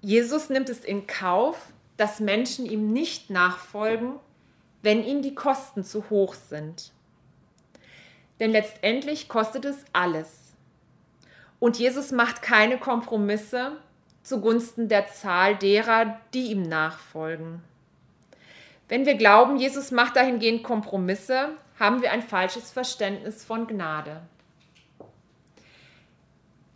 Jesus 0.00 0.50
nimmt 0.50 0.68
es 0.68 0.84
in 0.84 1.06
Kauf, 1.06 1.72
dass 1.96 2.20
Menschen 2.20 2.66
ihm 2.66 2.92
nicht 2.92 3.30
nachfolgen, 3.30 4.14
wenn 4.82 5.04
ihnen 5.04 5.22
die 5.22 5.34
Kosten 5.34 5.84
zu 5.84 6.10
hoch 6.10 6.34
sind. 6.34 6.90
Denn 8.40 8.50
letztendlich 8.50 9.28
kostet 9.28 9.64
es 9.64 9.84
alles. 9.92 10.41
Und 11.62 11.78
Jesus 11.78 12.10
macht 12.10 12.42
keine 12.42 12.76
Kompromisse 12.76 13.76
zugunsten 14.24 14.88
der 14.88 15.06
Zahl 15.06 15.54
derer, 15.54 16.18
die 16.34 16.50
ihm 16.50 16.62
nachfolgen. 16.62 17.62
Wenn 18.88 19.06
wir 19.06 19.14
glauben, 19.14 19.58
Jesus 19.58 19.92
macht 19.92 20.16
dahingehend 20.16 20.64
Kompromisse, 20.64 21.50
haben 21.78 22.02
wir 22.02 22.10
ein 22.10 22.22
falsches 22.22 22.72
Verständnis 22.72 23.44
von 23.44 23.68
Gnade. 23.68 24.22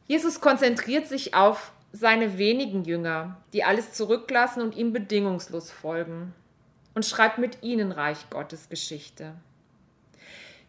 Jesus 0.07 0.41
konzentriert 0.41 1.09
sich 1.09 1.35
auf 1.35 1.73
seine 1.91 2.39
wenigen 2.39 2.85
Jünger, 2.85 3.39
die 3.53 3.65
alles 3.65 3.93
zurücklassen 3.93 4.63
und 4.63 4.77
ihm 4.77 4.93
bedingungslos 4.93 5.73
folgen, 5.73 6.33
und 6.95 7.05
schreibt 7.05 7.39
mit 7.39 7.61
ihnen 7.65 7.91
Reich 7.91 8.31
Gottes 8.31 8.69
Geschichte. 8.69 9.35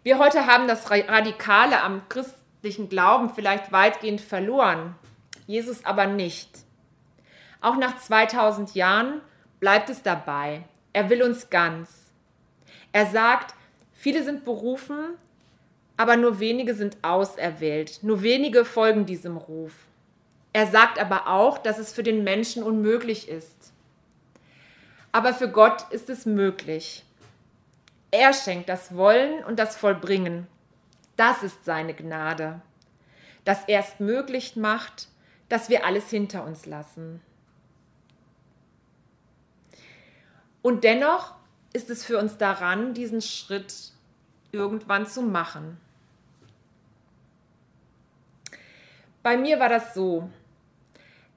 Wir 0.01 0.17
heute 0.17 0.47
haben 0.47 0.67
das 0.67 0.89
Radikale 0.89 1.83
am 1.83 2.09
christlichen 2.09 2.46
Glauben 2.89 3.29
vielleicht 3.29 3.71
weitgehend 3.71 4.19
verloren, 4.19 4.95
Jesus 5.45 5.85
aber 5.85 6.07
nicht. 6.07 6.49
Auch 7.61 7.77
nach 7.77 7.97
2000 7.97 8.75
Jahren 8.75 9.21
bleibt 9.59 9.89
es 9.89 10.01
dabei. 10.03 10.63
Er 10.93 11.09
will 11.09 11.23
uns 11.23 11.49
ganz. 11.49 12.11
Er 12.91 13.05
sagt, 13.05 13.53
viele 13.93 14.23
sind 14.23 14.45
berufen, 14.45 15.15
aber 15.95 16.17
nur 16.17 16.39
wenige 16.39 16.75
sind 16.75 16.97
auserwählt. 17.01 17.99
Nur 18.03 18.21
wenige 18.21 18.65
folgen 18.65 19.05
diesem 19.05 19.37
Ruf. 19.37 19.73
Er 20.53 20.67
sagt 20.67 20.99
aber 20.99 21.27
auch, 21.27 21.57
dass 21.57 21.77
es 21.77 21.93
für 21.93 22.03
den 22.03 22.23
Menschen 22.23 22.63
unmöglich 22.63 23.29
ist. 23.29 23.71
Aber 25.11 25.33
für 25.33 25.49
Gott 25.49 25.85
ist 25.91 26.09
es 26.09 26.25
möglich. 26.25 27.03
Er 28.11 28.33
schenkt 28.33 28.69
das 28.69 28.95
Wollen 28.95 29.43
und 29.43 29.59
das 29.59 29.75
Vollbringen. 29.75 30.47
Das 31.17 31.43
ist 31.43 31.65
seine 31.65 31.93
Gnade. 31.93 32.61
Dass 33.43 33.65
er 33.67 33.81
es 33.81 33.99
möglich 33.99 34.55
macht, 34.55 35.09
dass 35.49 35.69
wir 35.69 35.85
alles 35.85 36.09
hinter 36.09 36.45
uns 36.45 36.65
lassen. 36.65 37.21
Und 40.61 40.83
dennoch 40.83 41.33
ist 41.73 41.89
es 41.89 42.05
für 42.05 42.17
uns 42.17 42.37
daran, 42.37 42.93
diesen 42.93 43.21
Schritt 43.21 43.73
irgendwann 44.51 45.05
zu 45.05 45.21
machen. 45.21 45.77
Bei 49.23 49.37
mir 49.37 49.59
war 49.59 49.69
das 49.69 49.93
so. 49.93 50.29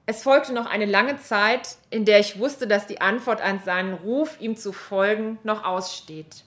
Es 0.05 0.23
folgte 0.23 0.53
noch 0.53 0.65
eine 0.65 0.85
lange 0.85 1.17
Zeit, 1.17 1.77
in 1.89 2.05
der 2.05 2.19
ich 2.19 2.39
wusste, 2.39 2.67
dass 2.67 2.87
die 2.87 3.01
Antwort 3.01 3.41
an 3.41 3.59
seinen 3.59 3.93
Ruf, 3.93 4.39
ihm 4.41 4.57
zu 4.57 4.73
folgen, 4.73 5.39
noch 5.43 5.63
aussteht. 5.63 6.43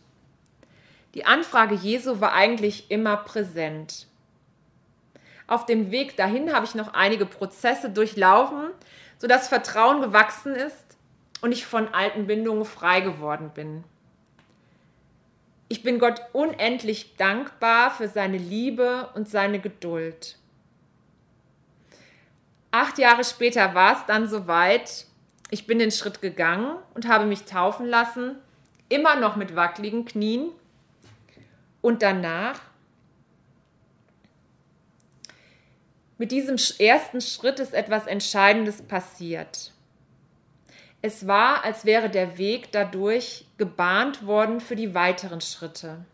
Die 1.14 1.24
Anfrage 1.24 1.74
Jesu 1.74 2.20
war 2.20 2.32
eigentlich 2.32 2.90
immer 2.90 3.16
präsent. 3.16 4.08
Auf 5.46 5.66
dem 5.66 5.90
Weg 5.90 6.16
dahin 6.16 6.52
habe 6.52 6.66
ich 6.66 6.74
noch 6.74 6.94
einige 6.94 7.26
Prozesse 7.26 7.90
durchlaufen, 7.90 8.70
sodass 9.18 9.48
Vertrauen 9.48 10.00
gewachsen 10.00 10.54
ist 10.54 10.84
und 11.40 11.52
ich 11.52 11.66
von 11.66 11.88
alten 11.94 12.26
Bindungen 12.26 12.64
frei 12.64 13.00
geworden 13.00 13.50
bin. 13.54 13.84
Ich 15.68 15.82
bin 15.82 15.98
Gott 15.98 16.20
unendlich 16.32 17.16
dankbar 17.16 17.90
für 17.90 18.08
seine 18.08 18.38
Liebe 18.38 19.08
und 19.14 19.28
seine 19.28 19.60
Geduld. 19.60 20.36
Acht 22.70 22.98
Jahre 22.98 23.24
später 23.24 23.74
war 23.74 23.92
es 23.92 24.06
dann 24.06 24.28
soweit. 24.28 25.06
Ich 25.50 25.66
bin 25.66 25.78
den 25.78 25.92
Schritt 25.92 26.20
gegangen 26.20 26.76
und 26.94 27.06
habe 27.06 27.24
mich 27.24 27.44
taufen 27.44 27.86
lassen, 27.86 28.36
immer 28.88 29.16
noch 29.16 29.36
mit 29.36 29.54
wackeligen 29.54 30.04
Knien. 30.04 30.50
Und 31.84 32.00
danach, 32.00 32.62
mit 36.16 36.32
diesem 36.32 36.56
ersten 36.78 37.20
Schritt 37.20 37.60
ist 37.60 37.74
etwas 37.74 38.06
Entscheidendes 38.06 38.80
passiert. 38.80 39.70
Es 41.02 41.26
war, 41.26 41.62
als 41.62 41.84
wäre 41.84 42.08
der 42.08 42.38
Weg 42.38 42.72
dadurch 42.72 43.44
gebahnt 43.58 44.24
worden 44.24 44.60
für 44.60 44.76
die 44.76 44.94
weiteren 44.94 45.42
Schritte. 45.42 46.06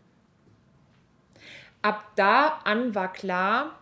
Ab 1.81 2.03
da 2.17 2.59
an 2.65 2.93
war 2.93 3.13
klar, 3.13 3.79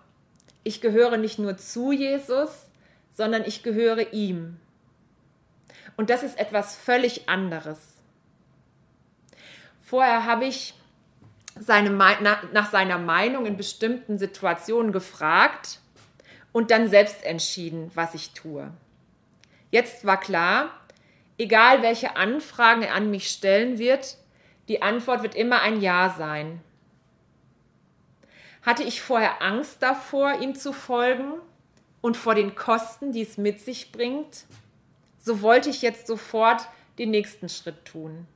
ich 0.64 0.82
gehöre 0.82 1.18
nicht 1.18 1.40
nur 1.40 1.58
zu 1.58 1.92
Jesus, 1.92 2.68
sondern 3.16 3.44
ich 3.46 3.64
gehöre 3.64 4.14
ihm. 4.14 4.60
Und 5.98 6.12
das 6.12 6.22
ist 6.22 6.38
etwas 6.38 6.76
völlig 6.76 7.28
anderes. 7.30 7.80
Vorher 9.82 10.26
habe 10.28 10.46
ich 10.46 10.76
seine, 11.60 11.92
nach 11.92 12.72
seiner 12.72 12.98
Meinung 12.98 13.46
in 13.46 13.58
bestimmten 13.58 14.18
Situationen 14.18 14.92
gefragt 14.92 15.80
und 16.52 16.72
dann 16.72 16.90
selbst 16.90 17.24
entschieden, 17.24 17.92
was 17.94 18.14
ich 18.14 18.32
tue. 18.32 18.72
Jetzt 19.72 20.06
war 20.06 20.20
klar, 20.20 20.72
egal 21.38 21.82
welche 21.82 22.16
Anfragen 22.16 22.82
er 22.82 22.96
an 22.96 23.12
mich 23.12 23.30
stellen 23.30 23.78
wird, 23.78 24.18
die 24.68 24.82
Antwort 24.82 25.24
wird 25.24 25.36
immer 25.36 25.62
ein 25.62 25.82
Ja 25.82 26.16
sein. 26.18 26.62
Hatte 28.64 28.84
ich 28.84 29.02
vorher 29.02 29.42
Angst 29.42 29.82
davor, 29.82 30.40
ihm 30.42 30.56
zu 30.56 30.74
folgen? 30.74 31.42
und 32.02 32.18
vor 32.18 32.36
den 32.36 32.56
Kosten, 32.56 33.12
die 33.12 33.22
es 33.22 33.38
mit 33.38 33.60
sich 33.60 33.92
bringt, 33.92 34.46
so 35.20 35.42
wollte 35.42 35.70
ich 35.70 35.82
jetzt 35.82 36.08
sofort 36.08 36.68
den 36.98 37.12
nächsten 37.12 37.50
Schritt 37.50 37.86
tun. 37.86 38.28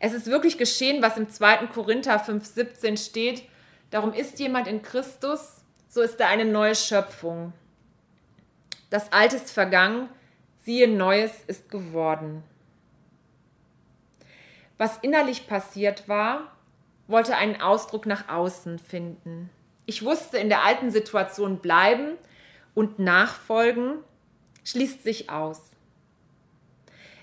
Es 0.00 0.12
ist 0.12 0.26
wirklich 0.26 0.58
geschehen, 0.58 1.02
was 1.02 1.16
im 1.16 1.28
2. 1.28 1.66
Korinther 1.68 2.22
5,17 2.24 2.96
steht. 2.96 3.42
Darum 3.90 4.12
ist 4.12 4.38
jemand 4.38 4.68
in 4.68 4.82
Christus, 4.82 5.62
so 5.88 6.02
ist 6.02 6.20
er 6.20 6.28
eine 6.28 6.44
neue 6.44 6.74
Schöpfung. 6.74 7.52
Das 8.90 9.12
Alte 9.12 9.36
ist 9.36 9.50
vergangen, 9.50 10.08
siehe, 10.64 10.88
Neues 10.88 11.32
ist 11.46 11.70
geworden. 11.70 12.42
Was 14.76 14.98
innerlich 14.98 15.48
passiert 15.48 16.08
war, 16.08 16.52
wollte 17.08 17.36
einen 17.36 17.60
Ausdruck 17.60 18.06
nach 18.06 18.28
außen 18.28 18.78
finden. 18.78 19.50
Ich 19.86 20.04
wusste, 20.04 20.38
in 20.38 20.48
der 20.48 20.64
alten 20.64 20.90
Situation 20.90 21.58
bleiben 21.58 22.16
und 22.74 22.98
nachfolgen 22.98 24.04
schließt 24.64 25.02
sich 25.02 25.30
aus. 25.30 25.67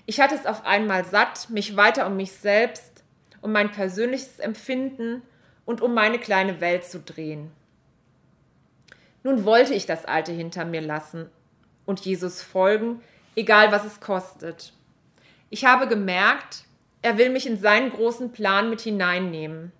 Ich 0.06 0.20
hatte 0.20 0.36
es 0.36 0.46
auf 0.46 0.64
einmal 0.64 1.04
satt, 1.04 1.50
mich 1.50 1.76
weiter 1.76 2.06
um 2.06 2.16
mich 2.16 2.32
selbst, 2.32 3.04
um 3.42 3.52
mein 3.52 3.72
persönliches 3.72 4.38
Empfinden 4.38 5.22
und 5.64 5.80
um 5.80 5.94
meine 5.94 6.18
kleine 6.18 6.60
Welt 6.60 6.84
zu 6.84 7.00
drehen. 7.00 7.50
Nun 9.24 9.44
wollte 9.44 9.74
ich 9.74 9.86
das 9.86 10.04
Alte 10.04 10.30
hinter 10.30 10.64
mir 10.64 10.80
lassen 10.80 11.28
und 11.84 12.00
Jesus 12.00 12.40
folgen, 12.40 13.02
egal 13.34 13.72
was 13.72 13.84
es 13.84 13.98
kostet. 13.98 14.72
Ich 15.50 15.64
habe 15.64 15.88
gemerkt, 15.88 16.64
er 17.02 17.18
will 17.18 17.30
mich 17.30 17.46
in 17.46 17.58
seinen 17.58 17.90
großen 17.90 18.30
Plan 18.30 18.70
mit 18.70 18.80
hineinnehmen. 18.80 19.72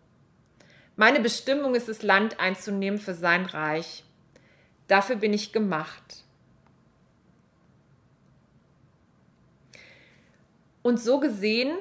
Meine 0.97 1.21
Bestimmung 1.21 1.75
ist 1.77 1.89
es, 1.89 2.03
Land 2.03 2.41
einzunehmen 2.41 2.99
für 2.99 3.15
sein 3.15 3.47
Reich. 3.47 4.05
Dafür 4.89 5.17
bin 5.17 5.33
ich 5.33 5.53
gemacht. 5.53 6.25
Und 10.87 11.01
so 11.01 11.19
gesehen 11.19 11.77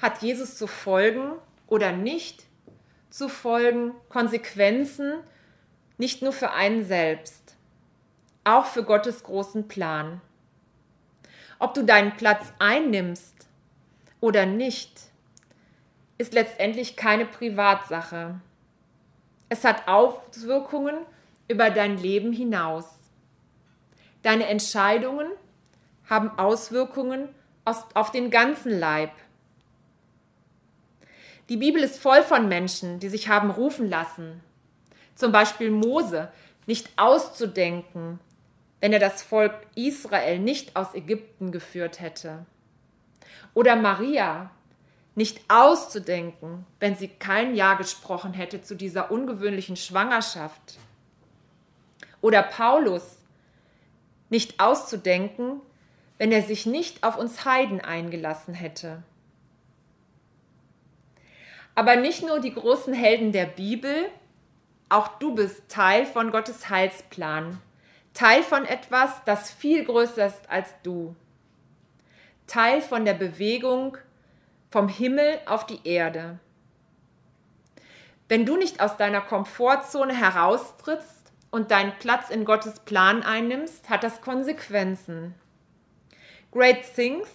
hat 0.00 0.22
Jesus 0.22 0.56
zu 0.56 0.68
folgen 0.68 1.32
oder 1.66 1.90
nicht 1.90 2.44
zu 3.10 3.28
folgen 3.28 3.92
Konsequenzen 4.08 5.14
nicht 5.98 6.22
nur 6.22 6.32
für 6.32 6.52
einen 6.52 6.84
selbst, 6.84 7.56
auch 8.44 8.66
für 8.66 8.84
Gottes 8.84 9.24
großen 9.24 9.66
Plan. 9.66 10.20
Ob 11.58 11.74
du 11.74 11.82
deinen 11.82 12.16
Platz 12.16 12.52
einnimmst 12.60 13.34
oder 14.20 14.46
nicht, 14.46 14.92
ist 16.16 16.32
letztendlich 16.32 16.94
keine 16.94 17.26
Privatsache. 17.26 18.40
Es 19.48 19.64
hat 19.64 19.88
Auswirkungen 19.88 20.94
über 21.48 21.70
dein 21.70 21.98
Leben 21.98 22.32
hinaus. 22.32 22.86
Deine 24.22 24.46
Entscheidungen 24.46 25.26
haben 26.08 26.38
Auswirkungen 26.38 27.28
auf 27.64 28.10
den 28.10 28.30
ganzen 28.30 28.78
Leib. 28.78 29.12
Die 31.48 31.56
Bibel 31.56 31.82
ist 31.82 32.00
voll 32.00 32.22
von 32.22 32.48
Menschen, 32.48 33.00
die 33.00 33.08
sich 33.08 33.28
haben 33.28 33.50
rufen 33.50 33.88
lassen. 33.88 34.40
Zum 35.14 35.32
Beispiel 35.32 35.70
Mose, 35.70 36.30
nicht 36.66 36.88
auszudenken, 36.96 38.20
wenn 38.80 38.92
er 38.92 39.00
das 39.00 39.22
Volk 39.22 39.54
Israel 39.74 40.38
nicht 40.38 40.76
aus 40.76 40.94
Ägypten 40.94 41.52
geführt 41.52 42.00
hätte. 42.00 42.46
Oder 43.52 43.76
Maria, 43.76 44.50
nicht 45.14 45.40
auszudenken, 45.48 46.64
wenn 46.78 46.94
sie 46.94 47.08
kein 47.08 47.54
Ja 47.54 47.74
gesprochen 47.74 48.32
hätte 48.32 48.62
zu 48.62 48.74
dieser 48.74 49.10
ungewöhnlichen 49.10 49.76
Schwangerschaft. 49.76 50.78
Oder 52.20 52.42
Paulus, 52.42 53.18
nicht 54.28 54.60
auszudenken, 54.60 55.60
wenn 56.20 56.32
er 56.32 56.42
sich 56.42 56.66
nicht 56.66 57.02
auf 57.02 57.16
uns 57.16 57.46
Heiden 57.46 57.80
eingelassen 57.80 58.52
hätte. 58.52 59.02
Aber 61.74 61.96
nicht 61.96 62.22
nur 62.22 62.40
die 62.40 62.52
großen 62.52 62.92
Helden 62.92 63.32
der 63.32 63.46
Bibel, 63.46 64.10
auch 64.90 65.08
du 65.18 65.34
bist 65.34 65.62
Teil 65.70 66.04
von 66.04 66.30
Gottes 66.30 66.68
Heilsplan, 66.68 67.58
Teil 68.12 68.42
von 68.42 68.66
etwas, 68.66 69.10
das 69.24 69.50
viel 69.50 69.82
größer 69.82 70.26
ist 70.26 70.50
als 70.50 70.68
du, 70.82 71.16
Teil 72.46 72.82
von 72.82 73.06
der 73.06 73.14
Bewegung 73.14 73.96
vom 74.70 74.88
Himmel 74.88 75.38
auf 75.46 75.64
die 75.64 75.80
Erde. 75.84 76.38
Wenn 78.28 78.44
du 78.44 78.58
nicht 78.58 78.82
aus 78.82 78.98
deiner 78.98 79.22
Komfortzone 79.22 80.14
heraustrittst 80.14 81.32
und 81.50 81.70
deinen 81.70 81.94
Platz 81.98 82.28
in 82.28 82.44
Gottes 82.44 82.80
Plan 82.80 83.22
einnimmst, 83.22 83.88
hat 83.88 84.04
das 84.04 84.20
Konsequenzen. 84.20 85.34
Great 86.52 86.82
Things, 86.94 87.28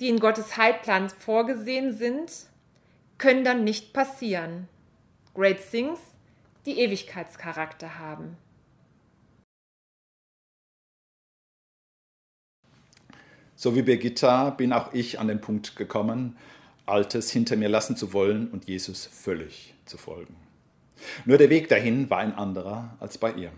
die 0.00 0.08
in 0.08 0.18
Gottes 0.18 0.56
Heilplan 0.56 1.10
vorgesehen 1.10 1.96
sind, 1.96 2.46
können 3.18 3.44
dann 3.44 3.64
nicht 3.64 3.92
passieren. 3.92 4.68
Great 5.34 5.70
Things, 5.70 6.00
die 6.64 6.78
Ewigkeitscharakter 6.80 7.98
haben. 7.98 8.36
So 13.54 13.76
wie 13.76 13.82
Birgitta 13.82 14.50
bin 14.50 14.72
auch 14.72 14.92
ich 14.92 15.20
an 15.20 15.28
den 15.28 15.40
Punkt 15.40 15.76
gekommen, 15.76 16.36
Altes 16.86 17.30
hinter 17.30 17.56
mir 17.56 17.68
lassen 17.68 17.96
zu 17.96 18.12
wollen 18.12 18.50
und 18.50 18.66
Jesus 18.66 19.06
völlig 19.06 19.74
zu 19.84 19.98
folgen. 19.98 20.34
Nur 21.26 21.38
der 21.38 21.50
Weg 21.50 21.68
dahin 21.68 22.10
war 22.10 22.18
ein 22.18 22.34
anderer 22.34 22.96
als 22.98 23.18
bei 23.18 23.32
ihr. 23.32 23.52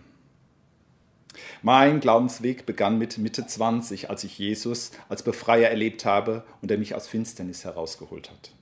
Mein 1.63 2.01
Glaubensweg 2.01 2.67
begann 2.67 2.99
mit 2.99 3.19
Mitte 3.19 3.47
20, 3.47 4.11
als 4.11 4.25
ich 4.25 4.39
Jesus 4.39 4.93
als 5.09 5.23
Befreier 5.23 5.69
erlebt 5.69 6.05
habe 6.05 6.45
und 6.61 6.71
er 6.71 6.79
mich 6.79 6.95
aus 6.95 7.09
Finsternis 7.09 7.65
herausgeholt 7.65 8.31
hat. 8.31 8.53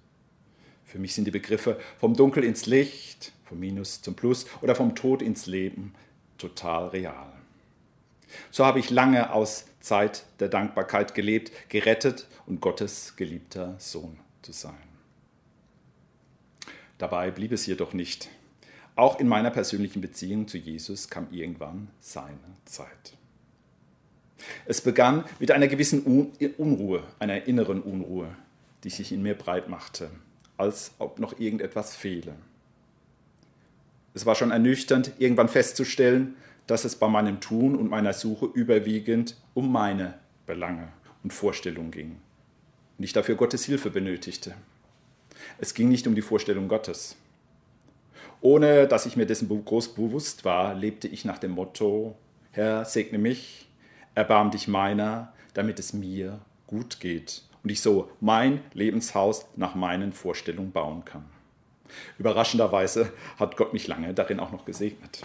Für 0.85 0.99
mich 0.99 1.15
sind 1.15 1.25
die 1.25 1.31
Begriffe 1.31 1.81
vom 1.99 2.15
Dunkel 2.15 2.45
ins 2.45 2.67
Licht, 2.67 3.33
vom 3.45 3.61
Minus 3.61 4.03
zum 4.03 4.15
Plus 4.15 4.47
oder 4.61 4.75
vom 4.75 4.95
Tod 4.95 5.23
ins 5.23 5.47
Leben 5.47 5.95
total 6.39 6.89
real. 6.89 7.33
So 8.51 8.65
habe 8.65 8.79
ich 8.79 8.91
lange 8.91 9.33
aus 9.33 9.67
Zeit 9.81 10.25
der 10.41 10.49
Dankbarkeit 10.49 11.15
gelebt, 11.15 11.53
gerettet 11.69 12.29
und 12.47 12.61
Gottes 12.61 13.17
geliebter 13.17 13.75
Sohn 13.79 14.19
zu 14.43 14.53
sein. 14.53 14.75
Dabei 16.99 17.31
blieb 17.31 17.53
es 17.53 17.67
jedoch 17.67 17.93
nicht. 17.93 18.29
Auch 18.95 19.19
in 19.19 19.29
meiner 19.29 19.51
persönlichen 19.51 20.01
Beziehung 20.01 20.49
zu 20.49 20.59
Jesus 20.59 21.09
kam 21.09 21.29
irgendwann 21.31 21.89
seine 22.01 22.39
Zeit. 22.65 23.17
Es 24.67 24.81
begann 24.81 25.25
mit 25.39 25.51
einer 25.51 25.69
gewissen 25.69 26.03
Unruhe, 26.59 27.05
einer 27.19 27.47
inneren 27.47 27.81
Unruhe, 27.81 28.37
die 28.85 28.91
sich 28.91 29.13
in 29.13 29.23
mir 29.23 29.35
breit 29.35 29.69
machte, 29.69 30.11
als 30.57 30.93
ob 30.99 31.19
noch 31.19 31.39
irgendetwas 31.39 31.97
fehle. 31.97 32.35
Es 34.15 34.27
war 34.27 34.35
schon 34.35 34.51
ernüchternd, 34.51 35.13
irgendwann 35.19 35.49
festzustellen, 35.49 36.35
dass 36.67 36.85
es 36.85 36.97
bei 36.97 37.09
meinem 37.09 37.41
Tun 37.41 37.77
und 37.77 37.89
meiner 37.89 38.13
Suche 38.13 38.47
überwiegend 38.47 39.37
um 39.55 39.73
meine 39.73 40.15
Belange 40.47 40.89
und 41.23 41.33
Vorstellungen 41.33 41.91
ging 41.91 42.17
und 42.99 43.05
ich 43.05 43.13
dafür 43.13 43.37
Gottes 43.37 43.65
Hilfe 43.65 43.91
benötigte. 43.91 44.55
Es 45.59 45.75
ging 45.75 45.89
nicht 45.89 46.07
um 46.07 46.15
die 46.15 46.23
Vorstellung 46.23 46.69
Gottes. 46.69 47.17
Ohne 48.43 48.87
dass 48.87 49.07
ich 49.07 49.17
mir 49.17 49.25
dessen 49.25 49.49
groß 49.49 49.95
bewusst 49.95 50.45
war, 50.45 50.75
lebte 50.75 51.09
ich 51.09 51.25
nach 51.25 51.39
dem 51.39 51.53
Motto, 51.53 52.17
Herr, 52.51 52.85
segne 52.85 53.19
mich, 53.19 53.69
erbarm 54.15 54.51
dich 54.51 54.69
meiner, 54.69 55.33
damit 55.55 55.79
es 55.79 55.95
mir 55.95 56.41
gut 56.67 57.01
geht 57.01 57.43
und 57.63 57.71
ich 57.71 57.81
so 57.81 58.11
mein 58.21 58.61
Lebenshaus 58.75 59.47
nach 59.57 59.75
meinen 59.75 60.13
Vorstellungen 60.13 60.73
bauen 60.73 61.07
kann. 61.07 61.25
Überraschenderweise 62.19 63.11
hat 63.39 63.57
Gott 63.57 63.73
mich 63.73 63.87
lange 63.87 64.13
darin 64.13 64.41
auch 64.41 64.53
noch 64.53 64.67
gesegnet 64.67 65.23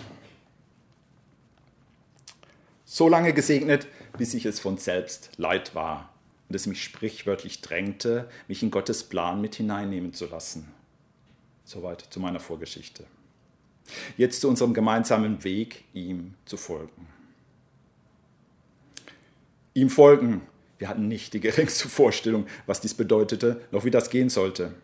so 2.87 3.09
lange 3.09 3.33
gesegnet, 3.33 3.85
bis 4.17 4.33
ich 4.33 4.45
es 4.45 4.61
von 4.61 4.77
selbst 4.77 5.31
leid 5.37 5.75
war 5.75 6.09
und 6.47 6.55
es 6.55 6.65
mich 6.67 6.81
sprichwörtlich 6.81 7.61
drängte, 7.61 8.29
mich 8.47 8.63
in 8.63 8.71
Gottes 8.71 9.03
Plan 9.03 9.41
mit 9.41 9.55
hineinnehmen 9.55 10.13
zu 10.13 10.25
lassen. 10.25 10.71
Soweit 11.67 11.99
zu 11.99 12.21
meiner 12.21 12.39
Vorgeschichte. 12.39 13.03
Jetzt 14.15 14.39
zu 14.39 14.47
unserem 14.47 14.73
gemeinsamen 14.73 15.43
Weg, 15.43 15.83
ihm 15.93 16.33
zu 16.45 16.55
folgen. 16.55 17.09
Ihm 19.73 19.89
folgen. 19.89 20.43
Wir 20.77 20.87
hatten 20.87 21.09
nicht 21.09 21.33
die 21.33 21.41
geringste 21.41 21.89
Vorstellung, 21.89 22.47
was 22.67 22.79
dies 22.79 22.93
bedeutete, 22.93 23.59
noch 23.71 23.83
wie 23.83 23.91
das 23.91 24.09
gehen 24.09 24.29
sollte. 24.29 24.75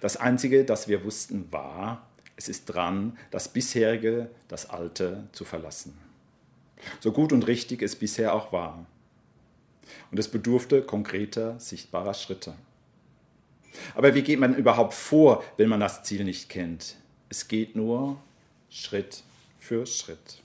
Das 0.00 0.16
Einzige, 0.16 0.64
das 0.64 0.88
wir 0.88 1.04
wussten, 1.04 1.52
war, 1.52 2.08
es 2.36 2.48
ist 2.48 2.64
dran, 2.64 3.18
das 3.30 3.52
bisherige, 3.52 4.30
das 4.48 4.70
Alte 4.70 5.28
zu 5.32 5.44
verlassen. 5.44 5.92
So 7.00 7.12
gut 7.12 7.34
und 7.34 7.46
richtig 7.48 7.82
es 7.82 7.96
bisher 7.96 8.32
auch 8.32 8.50
war. 8.50 8.86
Und 10.10 10.18
es 10.18 10.28
bedurfte 10.28 10.80
konkreter, 10.80 11.60
sichtbarer 11.60 12.14
Schritte. 12.14 12.54
Aber 13.94 14.14
wie 14.14 14.22
geht 14.22 14.40
man 14.40 14.54
überhaupt 14.54 14.94
vor, 14.94 15.44
wenn 15.56 15.68
man 15.68 15.80
das 15.80 16.02
Ziel 16.02 16.24
nicht 16.24 16.48
kennt? 16.48 16.96
Es 17.28 17.48
geht 17.48 17.76
nur 17.76 18.18
Schritt 18.68 19.22
für 19.58 19.86
Schritt. 19.86 20.42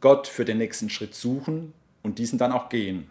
Gott 0.00 0.28
für 0.28 0.44
den 0.44 0.58
nächsten 0.58 0.90
Schritt 0.90 1.14
suchen 1.14 1.72
und 2.02 2.18
diesen 2.18 2.38
dann 2.38 2.52
auch 2.52 2.68
gehen, 2.68 3.08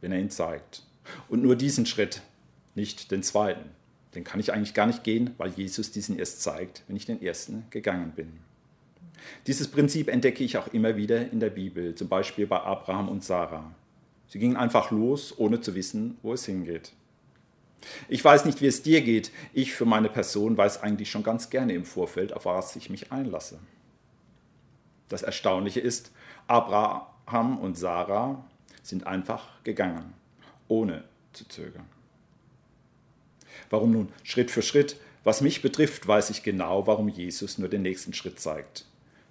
wenn 0.00 0.12
er 0.12 0.18
ihn 0.18 0.30
zeigt. 0.30 0.82
Und 1.28 1.42
nur 1.42 1.56
diesen 1.56 1.84
Schritt, 1.84 2.22
nicht 2.74 3.10
den 3.10 3.22
zweiten. 3.22 3.70
Den 4.14 4.24
kann 4.24 4.40
ich 4.40 4.52
eigentlich 4.52 4.74
gar 4.74 4.86
nicht 4.86 5.04
gehen, 5.04 5.34
weil 5.38 5.50
Jesus 5.50 5.90
diesen 5.90 6.18
erst 6.18 6.42
zeigt, 6.42 6.84
wenn 6.86 6.96
ich 6.96 7.06
den 7.06 7.22
ersten 7.22 7.64
gegangen 7.70 8.12
bin. 8.12 8.38
Dieses 9.46 9.68
Prinzip 9.68 10.08
entdecke 10.08 10.44
ich 10.44 10.56
auch 10.56 10.68
immer 10.68 10.96
wieder 10.96 11.30
in 11.30 11.40
der 11.40 11.50
Bibel, 11.50 11.94
zum 11.94 12.08
Beispiel 12.08 12.46
bei 12.46 12.60
Abraham 12.60 13.08
und 13.08 13.24
Sarah. 13.24 13.74
Sie 14.32 14.38
gingen 14.38 14.56
einfach 14.56 14.90
los, 14.90 15.34
ohne 15.36 15.60
zu 15.60 15.74
wissen, 15.74 16.16
wo 16.22 16.32
es 16.32 16.46
hingeht. 16.46 16.94
Ich 18.08 18.24
weiß 18.24 18.46
nicht, 18.46 18.62
wie 18.62 18.66
es 18.66 18.82
dir 18.82 19.02
geht. 19.02 19.30
Ich 19.52 19.74
für 19.74 19.84
meine 19.84 20.08
Person 20.08 20.56
weiß 20.56 20.82
eigentlich 20.82 21.10
schon 21.10 21.22
ganz 21.22 21.50
gerne 21.50 21.74
im 21.74 21.84
Vorfeld, 21.84 22.32
auf 22.32 22.46
was 22.46 22.74
ich 22.74 22.88
mich 22.88 23.12
einlasse. 23.12 23.58
Das 25.10 25.20
Erstaunliche 25.20 25.80
ist, 25.80 26.12
Abraham 26.46 27.58
und 27.58 27.76
Sarah 27.76 28.42
sind 28.82 29.06
einfach 29.06 29.62
gegangen, 29.64 30.14
ohne 30.66 31.04
zu 31.34 31.46
zögern. 31.46 31.84
Warum 33.68 33.92
nun? 33.92 34.08
Schritt 34.22 34.50
für 34.50 34.62
Schritt. 34.62 34.96
Was 35.24 35.42
mich 35.42 35.60
betrifft, 35.60 36.08
weiß 36.08 36.30
ich 36.30 36.42
genau, 36.42 36.86
warum 36.86 37.10
Jesus 37.10 37.58
nur 37.58 37.68
den 37.68 37.82
nächsten 37.82 38.14
Schritt 38.14 38.40
zeigt. 38.40 38.86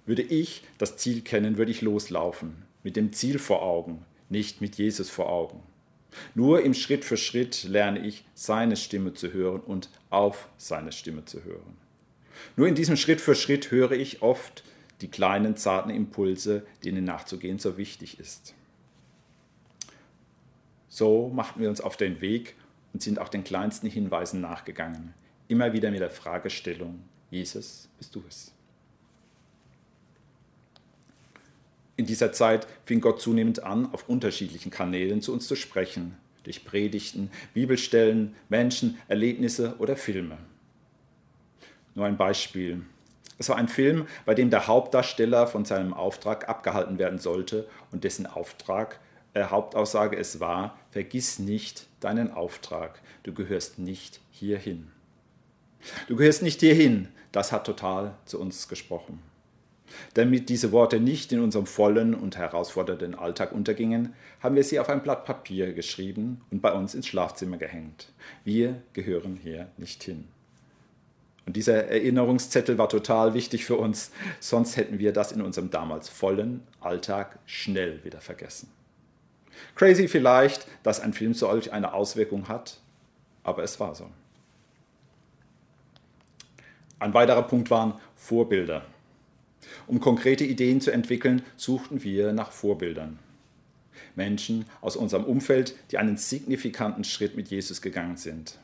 Würde 0.06 0.22
ich 0.22 0.62
das 0.78 0.96
Ziel 0.96 1.22
kennen, 1.22 1.58
würde 1.58 1.72
ich 1.72 1.82
loslaufen, 1.82 2.62
mit 2.84 2.94
dem 2.94 3.12
Ziel 3.12 3.40
vor 3.40 3.62
Augen, 3.62 4.06
nicht 4.32 4.60
mit 4.60 4.76
Jesus 4.76 5.08
vor 5.08 5.30
Augen. 5.30 5.62
Nur 6.34 6.62
im 6.62 6.74
Schritt 6.74 7.04
für 7.04 7.16
Schritt 7.16 7.62
lerne 7.64 8.04
ich, 8.04 8.24
seine 8.34 8.76
Stimme 8.76 9.14
zu 9.14 9.32
hören 9.32 9.60
und 9.60 9.88
auf 10.10 10.48
seine 10.56 10.92
Stimme 10.92 11.24
zu 11.24 11.44
hören. 11.44 11.76
Nur 12.56 12.66
in 12.66 12.74
diesem 12.74 12.96
Schritt 12.96 13.20
für 13.20 13.34
Schritt 13.34 13.70
höre 13.70 13.92
ich 13.92 14.22
oft 14.22 14.64
die 15.00 15.08
kleinen, 15.08 15.56
zarten 15.56 15.90
Impulse, 15.90 16.66
denen 16.84 17.04
nachzugehen 17.04 17.58
so 17.58 17.76
wichtig 17.76 18.18
ist. 18.18 18.54
So 20.88 21.30
machten 21.34 21.60
wir 21.60 21.68
uns 21.68 21.80
auf 21.80 21.96
den 21.96 22.20
Weg 22.20 22.54
und 22.92 23.02
sind 23.02 23.18
auch 23.18 23.28
den 23.28 23.44
kleinsten 23.44 23.88
Hinweisen 23.88 24.40
nachgegangen, 24.40 25.14
immer 25.48 25.72
wieder 25.72 25.90
mit 25.90 26.00
der 26.00 26.10
Fragestellung, 26.10 27.02
Jesus, 27.30 27.88
bist 27.98 28.14
du 28.14 28.22
es? 28.28 28.51
In 31.96 32.06
dieser 32.06 32.32
Zeit 32.32 32.66
fing 32.84 33.00
Gott 33.00 33.20
zunehmend 33.20 33.62
an, 33.62 33.92
auf 33.92 34.08
unterschiedlichen 34.08 34.70
Kanälen 34.70 35.20
zu 35.20 35.32
uns 35.32 35.46
zu 35.46 35.56
sprechen, 35.56 36.16
durch 36.44 36.64
Predigten, 36.64 37.30
Bibelstellen, 37.52 38.34
Menschen, 38.48 38.98
Erlebnisse 39.08 39.76
oder 39.78 39.96
Filme. 39.96 40.38
Nur 41.94 42.06
ein 42.06 42.16
Beispiel. 42.16 42.82
Es 43.38 43.48
war 43.48 43.56
ein 43.56 43.68
Film, 43.68 44.06
bei 44.24 44.34
dem 44.34 44.50
der 44.50 44.66
Hauptdarsteller 44.66 45.46
von 45.46 45.64
seinem 45.64 45.92
Auftrag 45.92 46.48
abgehalten 46.48 46.98
werden 46.98 47.18
sollte 47.18 47.68
und 47.90 48.04
dessen 48.04 48.26
Auftrag, 48.26 49.00
äh, 49.34 49.44
Hauptaussage 49.44 50.16
es 50.16 50.40
war, 50.40 50.78
vergiss 50.90 51.38
nicht 51.38 51.86
deinen 52.00 52.30
Auftrag, 52.30 53.00
du 53.22 53.34
gehörst 53.34 53.78
nicht 53.78 54.20
hierhin. 54.30 54.90
Du 56.08 56.16
gehörst 56.16 56.42
nicht 56.42 56.60
hierhin, 56.60 57.08
das 57.32 57.52
hat 57.52 57.66
total 57.66 58.14
zu 58.24 58.40
uns 58.40 58.68
gesprochen. 58.68 59.20
Damit 60.14 60.48
diese 60.48 60.72
Worte 60.72 61.00
nicht 61.00 61.32
in 61.32 61.40
unserem 61.40 61.66
vollen 61.66 62.14
und 62.14 62.36
herausfordernden 62.36 63.14
Alltag 63.14 63.52
untergingen, 63.52 64.14
haben 64.40 64.56
wir 64.56 64.64
sie 64.64 64.78
auf 64.80 64.88
ein 64.88 65.02
Blatt 65.02 65.24
Papier 65.24 65.72
geschrieben 65.72 66.40
und 66.50 66.62
bei 66.62 66.72
uns 66.72 66.94
ins 66.94 67.06
Schlafzimmer 67.06 67.56
gehängt. 67.56 68.12
Wir 68.44 68.82
gehören 68.92 69.38
hier 69.42 69.68
nicht 69.76 70.02
hin. 70.02 70.28
Und 71.46 71.56
dieser 71.56 71.86
Erinnerungszettel 71.88 72.78
war 72.78 72.88
total 72.88 73.34
wichtig 73.34 73.64
für 73.64 73.76
uns, 73.76 74.12
sonst 74.38 74.76
hätten 74.76 74.98
wir 74.98 75.12
das 75.12 75.32
in 75.32 75.42
unserem 75.42 75.70
damals 75.70 76.08
vollen 76.08 76.62
Alltag 76.80 77.38
schnell 77.46 78.04
wieder 78.04 78.20
vergessen. 78.20 78.70
Crazy 79.74 80.08
vielleicht, 80.08 80.66
dass 80.82 81.00
ein 81.00 81.12
Film 81.12 81.34
solch 81.34 81.72
eine 81.72 81.94
Auswirkung 81.94 82.48
hat, 82.48 82.78
aber 83.42 83.62
es 83.62 83.80
war 83.80 83.94
so. 83.94 84.08
Ein 86.98 87.14
weiterer 87.14 87.42
Punkt 87.42 87.70
waren 87.70 87.94
Vorbilder. 88.14 88.82
Um 89.86 90.00
konkrete 90.00 90.44
Ideen 90.44 90.80
zu 90.80 90.90
entwickeln, 90.90 91.42
suchten 91.56 92.02
wir 92.02 92.32
nach 92.32 92.52
Vorbildern. 92.52 93.18
Menschen 94.14 94.66
aus 94.80 94.96
unserem 94.96 95.24
Umfeld, 95.24 95.74
die 95.90 95.98
einen 95.98 96.16
signifikanten 96.16 97.04
Schritt 97.04 97.36
mit 97.36 97.48
Jesus 97.48 97.82
gegangen 97.82 98.16
sind. 98.16 98.58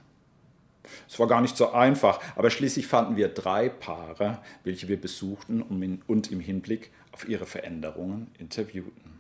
Es 1.09 1.19
war 1.19 1.27
gar 1.27 1.41
nicht 1.41 1.57
so 1.57 1.73
einfach, 1.73 2.21
aber 2.37 2.51
schließlich 2.51 2.87
fanden 2.87 3.17
wir 3.17 3.29
drei 3.29 3.69
Paare, 3.69 4.39
welche 4.65 4.89
wir 4.89 5.01
besuchten 5.01 5.63
und 5.63 6.33
im 6.33 6.41
Hinblick 6.41 6.91
auf 7.13 7.29
ihre 7.29 7.47
Veränderungen 7.47 8.29
interviewten. 8.39 9.19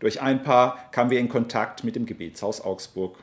Durch 0.00 0.20
ein 0.22 0.42
Paar 0.42 0.90
kamen 0.92 1.10
wir 1.10 1.20
in 1.20 1.28
Kontakt 1.28 1.84
mit 1.84 1.94
dem 1.94 2.06
Gebetshaus 2.06 2.62
Augsburg. 2.62 3.18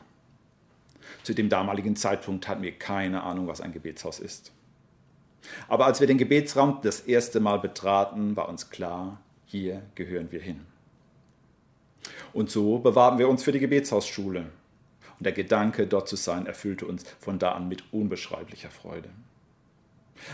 Zu 1.24 1.34
dem 1.34 1.50
damaligen 1.50 1.96
Zeitpunkt 1.96 2.48
hatten 2.48 2.62
wir 2.62 2.74
keine 2.74 3.24
Ahnung, 3.24 3.48
was 3.48 3.62
ein 3.62 3.74
Gebetshaus 3.74 4.20
ist. 4.20 4.52
Aber 5.68 5.86
als 5.86 6.00
wir 6.00 6.08
den 6.08 6.18
Gebetsraum 6.18 6.80
das 6.84 7.02
erste 7.02 7.40
Mal 7.40 7.60
betraten, 7.60 8.36
war 8.36 8.50
uns 8.50 8.70
klar, 8.70 9.22
hier 9.46 9.82
gehören 9.96 10.32
wir 10.32 10.42
hin. 10.42 10.66
Und 12.34 12.52
so 12.52 12.80
bewarben 12.80 13.18
wir 13.18 13.30
uns 13.30 13.44
für 13.44 13.52
die 13.52 13.60
Gebetshausschule. 13.60 14.42
Und 15.20 15.26
der 15.26 15.34
Gedanke, 15.34 15.88
dort 15.88 16.08
zu 16.08 16.16
sein, 16.16 16.46
erfüllte 16.46 16.86
uns 16.86 17.04
von 17.20 17.40
da 17.40 17.54
an 17.54 17.68
mit 17.68 17.84
unbeschreiblicher 17.92 18.70
Freude. 18.70 19.10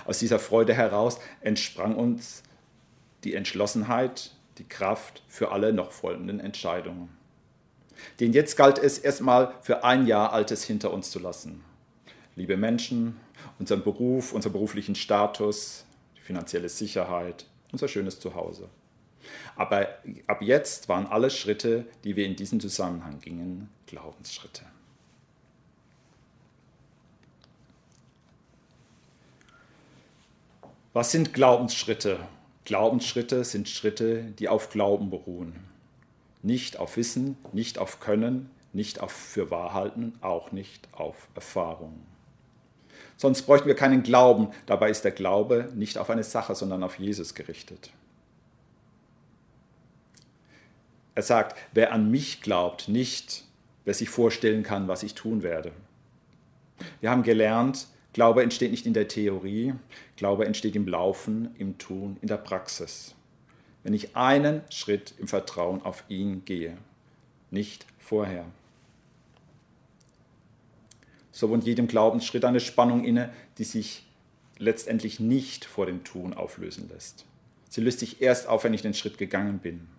Aus 0.05 0.19
dieser 0.19 0.39
Freude 0.39 0.73
heraus 0.73 1.19
entsprang 1.41 1.95
uns 1.95 2.43
die 3.23 3.35
Entschlossenheit, 3.35 4.31
die 4.57 4.67
Kraft 4.67 5.23
für 5.27 5.51
alle 5.51 5.73
noch 5.73 5.91
folgenden 5.91 6.39
Entscheidungen. 6.39 7.09
Denn 8.19 8.33
jetzt 8.33 8.57
galt 8.57 8.79
es 8.79 8.97
erstmal 8.97 9.53
für 9.61 9.83
ein 9.83 10.07
Jahr 10.07 10.33
Altes 10.33 10.63
hinter 10.63 10.91
uns 10.91 11.11
zu 11.11 11.19
lassen. 11.19 11.63
Liebe 12.35 12.57
Menschen, 12.57 13.19
unseren 13.63 13.81
Beruf, 13.81 14.33
unseren 14.33 14.51
beruflichen 14.51 14.93
Status, 14.93 15.85
die 16.17 16.21
finanzielle 16.21 16.67
Sicherheit, 16.67 17.45
unser 17.71 17.87
schönes 17.87 18.19
Zuhause. 18.19 18.67
Aber 19.55 19.87
ab 20.27 20.41
jetzt 20.41 20.89
waren 20.89 21.07
alle 21.07 21.29
Schritte, 21.29 21.85
die 22.03 22.17
wir 22.17 22.25
in 22.25 22.35
diesem 22.35 22.59
Zusammenhang 22.59 23.21
gingen, 23.21 23.69
Glaubensschritte. 23.87 24.63
Was 30.91 31.11
sind 31.11 31.33
Glaubensschritte? 31.33 32.19
Glaubensschritte 32.65 33.45
sind 33.45 33.69
Schritte, 33.69 34.23
die 34.39 34.49
auf 34.49 34.71
Glauben 34.71 35.09
beruhen. 35.09 35.55
Nicht 36.41 36.79
auf 36.79 36.97
Wissen, 36.97 37.37
nicht 37.53 37.77
auf 37.77 38.01
Können, 38.01 38.49
nicht 38.73 38.99
auf 38.99 39.13
Fürwahrhalten, 39.13 40.15
auch 40.19 40.51
nicht 40.51 40.89
auf 40.91 41.29
Erfahrung. 41.33 42.12
Sonst 43.17 43.43
bräuchten 43.43 43.67
wir 43.67 43.75
keinen 43.75 44.03
Glauben. 44.03 44.49
Dabei 44.65 44.89
ist 44.89 45.03
der 45.03 45.11
Glaube 45.11 45.69
nicht 45.75 45.97
auf 45.97 46.09
eine 46.09 46.23
Sache, 46.23 46.55
sondern 46.55 46.83
auf 46.83 46.99
Jesus 46.99 47.35
gerichtet. 47.35 47.91
Er 51.15 51.23
sagt, 51.23 51.57
wer 51.73 51.93
an 51.93 52.09
mich 52.09 52.41
glaubt, 52.41 52.89
nicht, 52.89 53.43
wer 53.85 53.93
sich 53.93 54.09
vorstellen 54.09 54.63
kann, 54.63 54.87
was 54.87 55.03
ich 55.03 55.13
tun 55.13 55.43
werde. 55.43 55.71
Wir 57.01 57.11
haben 57.11 57.23
gelernt, 57.23 57.87
Glaube 58.13 58.43
entsteht 58.43 58.71
nicht 58.71 58.85
in 58.85 58.93
der 58.93 59.07
Theorie, 59.07 59.73
Glaube 60.17 60.45
entsteht 60.45 60.75
im 60.75 60.87
Laufen, 60.87 61.53
im 61.57 61.77
Tun, 61.77 62.17
in 62.21 62.27
der 62.27 62.37
Praxis. 62.37 63.15
Wenn 63.83 63.93
ich 63.93 64.15
einen 64.15 64.61
Schritt 64.69 65.13
im 65.17 65.27
Vertrauen 65.27 65.81
auf 65.81 66.03
ihn 66.07 66.45
gehe, 66.45 66.77
nicht 67.51 67.85
vorher. 67.99 68.45
So 71.33 71.49
wohnt 71.49 71.65
jedem 71.65 71.87
Glaubensschritt 71.87 72.45
eine 72.45 72.59
Spannung 72.59 73.03
inne, 73.03 73.33
die 73.57 73.63
sich 73.63 74.05
letztendlich 74.59 75.19
nicht 75.19 75.65
vor 75.65 75.87
dem 75.87 76.03
Tun 76.03 76.33
auflösen 76.33 76.87
lässt. 76.89 77.25
Sie 77.69 77.81
löst 77.81 77.99
sich 77.99 78.21
erst 78.21 78.47
auf, 78.47 78.63
wenn 78.63 78.73
ich 78.73 78.83
den 78.83 78.93
Schritt 78.93 79.17
gegangen 79.17 79.57
bin. 79.57 79.89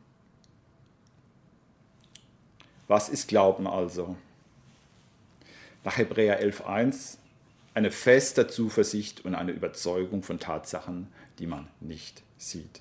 Was 2.87 3.09
ist 3.09 3.27
Glauben 3.27 3.67
also? 3.67 4.17
Nach 5.83 5.99
Hebräer 5.99 6.41
11.1 6.41 7.19
eine 7.75 7.91
feste 7.91 8.47
Zuversicht 8.47 9.25
und 9.25 9.35
eine 9.35 9.51
Überzeugung 9.51 10.23
von 10.23 10.39
Tatsachen, 10.39 11.09
die 11.41 11.47
man 11.49 11.67
nicht 11.81 12.23
sieht. 12.39 12.81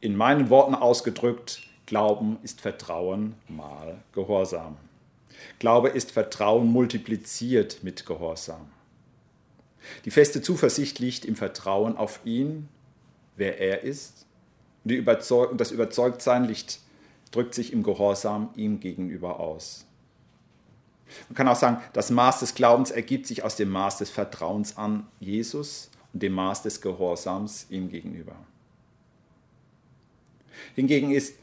In 0.00 0.16
meinen 0.16 0.50
Worten 0.50 0.74
ausgedrückt, 0.74 1.62
Glauben 1.90 2.38
ist 2.44 2.60
Vertrauen 2.60 3.34
mal 3.48 4.00
Gehorsam. 4.12 4.76
Glaube 5.58 5.88
ist 5.88 6.12
Vertrauen 6.12 6.70
multipliziert 6.70 7.82
mit 7.82 8.06
Gehorsam. 8.06 8.70
Die 10.04 10.12
feste 10.12 10.40
Zuversicht 10.40 11.00
liegt 11.00 11.24
im 11.24 11.34
Vertrauen 11.34 11.96
auf 11.96 12.20
ihn, 12.24 12.68
wer 13.34 13.58
er 13.58 13.82
ist. 13.82 14.24
Und 14.84 14.92
Überzeug 14.92 15.58
das 15.58 15.72
Überzeugtsein 15.72 16.44
liegt, 16.44 16.78
drückt 17.32 17.56
sich 17.56 17.72
im 17.72 17.82
Gehorsam 17.82 18.50
ihm 18.54 18.78
gegenüber 18.78 19.40
aus. 19.40 19.84
Man 21.28 21.34
kann 21.34 21.48
auch 21.48 21.56
sagen, 21.56 21.82
das 21.92 22.10
Maß 22.10 22.38
des 22.38 22.54
Glaubens 22.54 22.92
ergibt 22.92 23.26
sich 23.26 23.42
aus 23.42 23.56
dem 23.56 23.68
Maß 23.68 23.98
des 23.98 24.10
Vertrauens 24.10 24.76
an 24.76 25.08
Jesus 25.18 25.90
und 26.12 26.22
dem 26.22 26.34
Maß 26.34 26.62
des 26.62 26.82
Gehorsams 26.82 27.66
ihm 27.68 27.90
gegenüber. 27.90 28.36
Hingegen 30.76 31.10
ist 31.10 31.34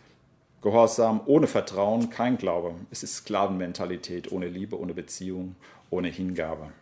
Gehorsam 0.68 1.22
ohne 1.28 1.48
Vertrauen 1.48 2.10
kein 2.10 2.38
Glaube. 2.38 2.76
Es 2.92 3.02
ist 3.02 3.16
Sklavenmentalität 3.16 4.34
ohne 4.34 4.50
Liebe, 4.50 4.78
ohne 4.78 4.94
Beziehung, 4.94 5.56
ohne 5.90 6.10
Hingabe. 6.10 6.74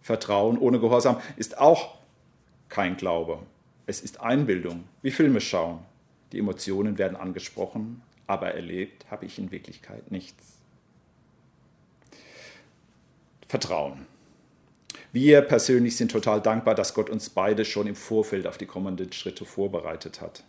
Vertrauen 0.00 0.56
ohne 0.58 0.78
Gehorsam 0.78 1.20
ist 1.34 1.58
auch 1.58 1.96
kein 2.68 2.96
Glaube. 2.96 3.40
Es 3.86 4.00
ist 4.00 4.20
Einbildung, 4.20 4.84
wie 5.02 5.10
Filme 5.10 5.40
schauen. 5.40 5.80
Die 6.30 6.38
Emotionen 6.38 6.98
werden 6.98 7.16
angesprochen, 7.16 8.00
aber 8.28 8.54
erlebt 8.54 9.10
habe 9.10 9.26
ich 9.26 9.40
in 9.40 9.50
Wirklichkeit 9.50 10.12
nichts. 10.12 10.60
Vertrauen. 13.48 14.06
Wir 15.10 15.42
persönlich 15.42 15.96
sind 15.96 16.12
total 16.12 16.40
dankbar, 16.40 16.76
dass 16.76 16.94
Gott 16.94 17.10
uns 17.10 17.28
beide 17.28 17.64
schon 17.64 17.88
im 17.88 17.96
Vorfeld 17.96 18.46
auf 18.46 18.56
die 18.56 18.66
kommenden 18.66 19.12
Schritte 19.12 19.44
vorbereitet 19.44 20.20
hat, 20.20 20.44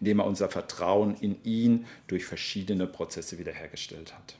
indem 0.00 0.20
er 0.20 0.26
unser 0.26 0.48
Vertrauen 0.48 1.16
in 1.20 1.36
ihn 1.44 1.86
durch 2.06 2.24
verschiedene 2.24 2.86
Prozesse 2.86 3.38
wiederhergestellt 3.38 4.14
hat. 4.14 4.36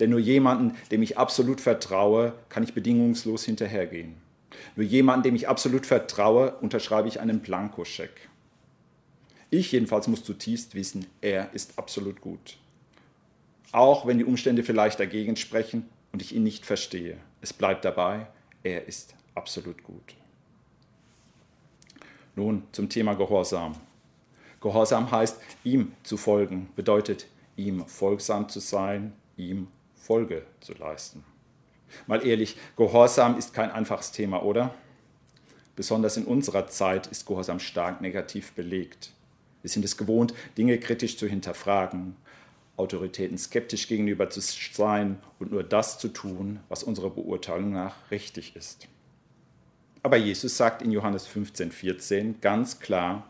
Denn 0.00 0.10
nur 0.10 0.20
jemanden, 0.20 0.76
dem 0.90 1.02
ich 1.02 1.18
absolut 1.18 1.60
vertraue, 1.60 2.34
kann 2.48 2.62
ich 2.62 2.74
bedingungslos 2.74 3.44
hinterhergehen. 3.44 4.14
Nur 4.76 4.86
jemanden, 4.86 5.24
dem 5.24 5.34
ich 5.34 5.48
absolut 5.48 5.86
vertraue, 5.86 6.54
unterschreibe 6.60 7.08
ich 7.08 7.20
einen 7.20 7.40
Blankoscheck. 7.40 8.28
Ich 9.50 9.72
jedenfalls 9.72 10.08
muss 10.08 10.24
zutiefst 10.24 10.74
wissen, 10.74 11.06
er 11.20 11.52
ist 11.54 11.78
absolut 11.78 12.20
gut. 12.20 12.58
Auch 13.72 14.06
wenn 14.06 14.18
die 14.18 14.24
Umstände 14.24 14.62
vielleicht 14.62 15.00
dagegen 15.00 15.36
sprechen 15.36 15.88
und 16.12 16.22
ich 16.22 16.34
ihn 16.34 16.42
nicht 16.42 16.66
verstehe. 16.66 17.16
Es 17.40 17.52
bleibt 17.52 17.84
dabei, 17.84 18.26
er 18.62 18.86
ist 18.86 19.14
absolut 19.34 19.82
gut. 19.82 20.14
Nun 22.36 22.62
zum 22.72 22.88
Thema 22.88 23.14
Gehorsam. 23.14 23.74
Gehorsam 24.60 25.10
heißt, 25.10 25.40
ihm 25.64 25.92
zu 26.02 26.16
folgen, 26.16 26.68
bedeutet, 26.74 27.26
ihm 27.56 27.86
folgsam 27.86 28.48
zu 28.48 28.60
sein, 28.60 29.12
ihm 29.36 29.68
Folge 29.94 30.42
zu 30.60 30.72
leisten. 30.74 31.24
Mal 32.06 32.26
ehrlich, 32.26 32.56
Gehorsam 32.76 33.38
ist 33.38 33.54
kein 33.54 33.70
einfaches 33.70 34.12
Thema, 34.12 34.42
oder? 34.42 34.74
Besonders 35.76 36.16
in 36.16 36.24
unserer 36.24 36.66
Zeit 36.66 37.06
ist 37.06 37.26
Gehorsam 37.26 37.60
stark 37.60 38.00
negativ 38.00 38.52
belegt. 38.52 39.12
Wir 39.62 39.70
sind 39.70 39.84
es 39.84 39.96
gewohnt, 39.96 40.34
Dinge 40.56 40.78
kritisch 40.78 41.16
zu 41.16 41.26
hinterfragen, 41.26 42.16
Autoritäten 42.76 43.38
skeptisch 43.38 43.88
gegenüber 43.88 44.30
zu 44.30 44.40
sein 44.40 45.18
und 45.38 45.50
nur 45.50 45.64
das 45.64 45.98
zu 45.98 46.08
tun, 46.08 46.60
was 46.68 46.84
unserer 46.84 47.10
Beurteilung 47.10 47.72
nach 47.72 47.94
richtig 48.10 48.54
ist. 48.56 48.88
Aber 50.02 50.16
Jesus 50.16 50.56
sagt 50.56 50.80
in 50.82 50.92
Johannes 50.92 51.26
15, 51.26 51.72
14 51.72 52.40
ganz 52.40 52.78
klar, 52.78 53.28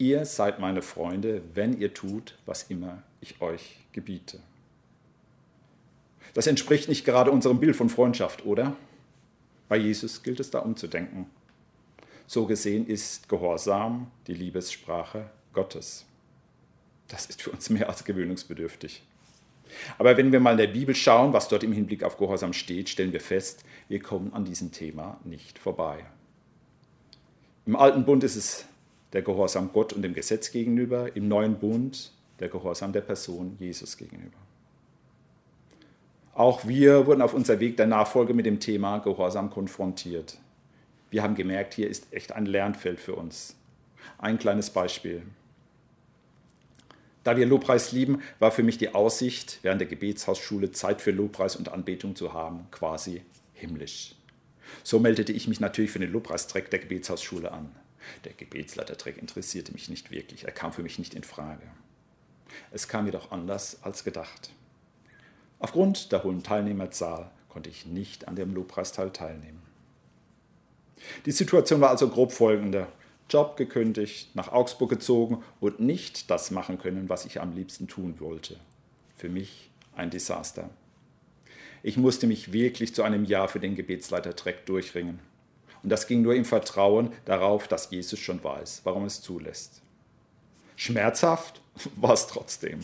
ihr 0.00 0.24
seid 0.24 0.58
meine 0.58 0.82
Freunde, 0.82 1.42
wenn 1.54 1.78
ihr 1.78 1.94
tut, 1.94 2.36
was 2.46 2.64
immer 2.64 3.02
ich 3.20 3.40
euch 3.40 3.76
gebiete. 3.92 4.40
Das 6.34 6.46
entspricht 6.46 6.88
nicht 6.88 7.04
gerade 7.04 7.30
unserem 7.30 7.60
Bild 7.60 7.76
von 7.76 7.90
Freundschaft, 7.90 8.46
oder? 8.46 8.76
Bei 9.68 9.76
Jesus 9.76 10.22
gilt 10.22 10.40
es 10.40 10.50
da 10.50 10.60
umzudenken. 10.60 11.26
So 12.26 12.46
gesehen 12.46 12.86
ist 12.86 13.28
Gehorsam 13.28 14.10
die 14.26 14.34
Liebessprache 14.34 15.28
Gottes. 15.52 16.06
Das 17.08 17.26
ist 17.26 17.42
für 17.42 17.50
uns 17.50 17.68
mehr 17.70 17.88
als 17.88 18.04
gewöhnungsbedürftig. 18.04 19.02
Aber 19.98 20.16
wenn 20.16 20.32
wir 20.32 20.40
mal 20.40 20.52
in 20.52 20.58
der 20.58 20.66
Bibel 20.68 20.94
schauen, 20.94 21.32
was 21.32 21.48
dort 21.48 21.62
im 21.62 21.72
Hinblick 21.72 22.04
auf 22.04 22.16
Gehorsam 22.16 22.52
steht, 22.52 22.88
stellen 22.88 23.12
wir 23.12 23.20
fest, 23.20 23.64
wir 23.88 24.00
kommen 24.00 24.32
an 24.32 24.44
diesem 24.44 24.72
Thema 24.72 25.20
nicht 25.24 25.58
vorbei. 25.58 26.04
Im 27.66 27.76
alten 27.76 28.04
Bund 28.04 28.24
ist 28.24 28.36
es 28.36 28.64
der 29.12 29.22
Gehorsam 29.22 29.70
Gott 29.72 29.92
und 29.92 30.02
dem 30.02 30.14
Gesetz 30.14 30.50
gegenüber, 30.50 31.14
im 31.16 31.28
neuen 31.28 31.58
Bund 31.58 32.12
der 32.38 32.48
Gehorsam 32.48 32.92
der 32.92 33.00
Person 33.02 33.56
Jesus 33.58 33.96
gegenüber. 33.96 34.38
Auch 36.34 36.66
wir 36.66 37.06
wurden 37.06 37.22
auf 37.22 37.34
unser 37.34 37.60
Weg 37.60 37.76
der 37.76 37.86
Nachfolge 37.86 38.34
mit 38.34 38.46
dem 38.46 38.60
Thema 38.60 38.98
Gehorsam 38.98 39.50
konfrontiert. 39.50 40.38
Wir 41.10 41.22
haben 41.22 41.34
gemerkt, 41.34 41.74
hier 41.74 41.90
ist 41.90 42.12
echt 42.12 42.32
ein 42.32 42.46
Lernfeld 42.46 43.00
für 43.00 43.14
uns. 43.14 43.56
Ein 44.18 44.38
kleines 44.38 44.70
Beispiel. 44.70 45.22
Da 47.24 47.36
wir 47.36 47.44
Lobpreis 47.44 47.92
lieben, 47.92 48.22
war 48.38 48.50
für 48.50 48.62
mich 48.62 48.78
die 48.78 48.94
Aussicht, 48.94 49.58
während 49.62 49.80
der 49.80 49.88
Gebetshausschule 49.88 50.72
Zeit 50.72 51.02
für 51.02 51.10
Lobpreis 51.10 51.56
und 51.56 51.68
Anbetung 51.68 52.16
zu 52.16 52.32
haben, 52.32 52.66
quasi 52.70 53.22
himmlisch. 53.52 54.14
So 54.82 54.98
meldete 55.00 55.32
ich 55.32 55.48
mich 55.48 55.60
natürlich 55.60 55.90
für 55.90 55.98
den 55.98 56.12
Lobpreistrack 56.12 56.70
der 56.70 56.78
Gebetshausschule 56.78 57.52
an. 57.52 57.70
Der 58.24 58.32
Gebetsleitertrack 58.32 59.18
interessierte 59.18 59.72
mich 59.72 59.88
nicht 59.88 60.10
wirklich, 60.10 60.44
er 60.44 60.52
kam 60.52 60.72
für 60.72 60.82
mich 60.82 60.98
nicht 60.98 61.14
in 61.14 61.24
Frage. 61.24 61.62
Es 62.70 62.88
kam 62.88 63.06
jedoch 63.06 63.30
anders 63.30 63.82
als 63.82 64.04
gedacht. 64.04 64.50
Aufgrund 65.58 66.10
der 66.12 66.24
hohen 66.24 66.42
Teilnehmerzahl 66.42 67.30
konnte 67.48 67.70
ich 67.70 67.86
nicht 67.86 68.28
an 68.28 68.36
dem 68.36 68.54
Lobpreisteil 68.54 69.10
teilnehmen. 69.10 69.62
Die 71.26 71.32
Situation 71.32 71.80
war 71.80 71.90
also 71.90 72.08
grob 72.08 72.32
folgende. 72.32 72.86
Job 73.28 73.56
gekündigt, 73.56 74.34
nach 74.34 74.50
Augsburg 74.50 74.90
gezogen 74.90 75.44
und 75.60 75.78
nicht 75.78 76.30
das 76.30 76.50
machen 76.50 76.78
können, 76.78 77.08
was 77.08 77.24
ich 77.26 77.40
am 77.40 77.54
liebsten 77.54 77.86
tun 77.86 78.16
wollte. 78.18 78.56
Für 79.16 79.28
mich 79.28 79.70
ein 79.94 80.10
Desaster. 80.10 80.68
Ich 81.82 81.96
musste 81.96 82.26
mich 82.26 82.52
wirklich 82.52 82.94
zu 82.94 83.02
einem 83.02 83.24
Jahr 83.24 83.48
für 83.48 83.60
den 83.60 83.76
Gebetsleiter-Track 83.76 84.66
durchringen. 84.66 85.20
Und 85.82 85.90
das 85.90 86.06
ging 86.06 86.22
nur 86.22 86.34
im 86.34 86.44
Vertrauen 86.44 87.12
darauf, 87.24 87.68
dass 87.68 87.90
Jesus 87.90 88.18
schon 88.18 88.42
weiß, 88.42 88.82
warum 88.84 89.04
es 89.04 89.22
zulässt. 89.22 89.80
Schmerzhaft 90.76 91.60
war 91.96 92.12
es 92.12 92.26
trotzdem. 92.26 92.80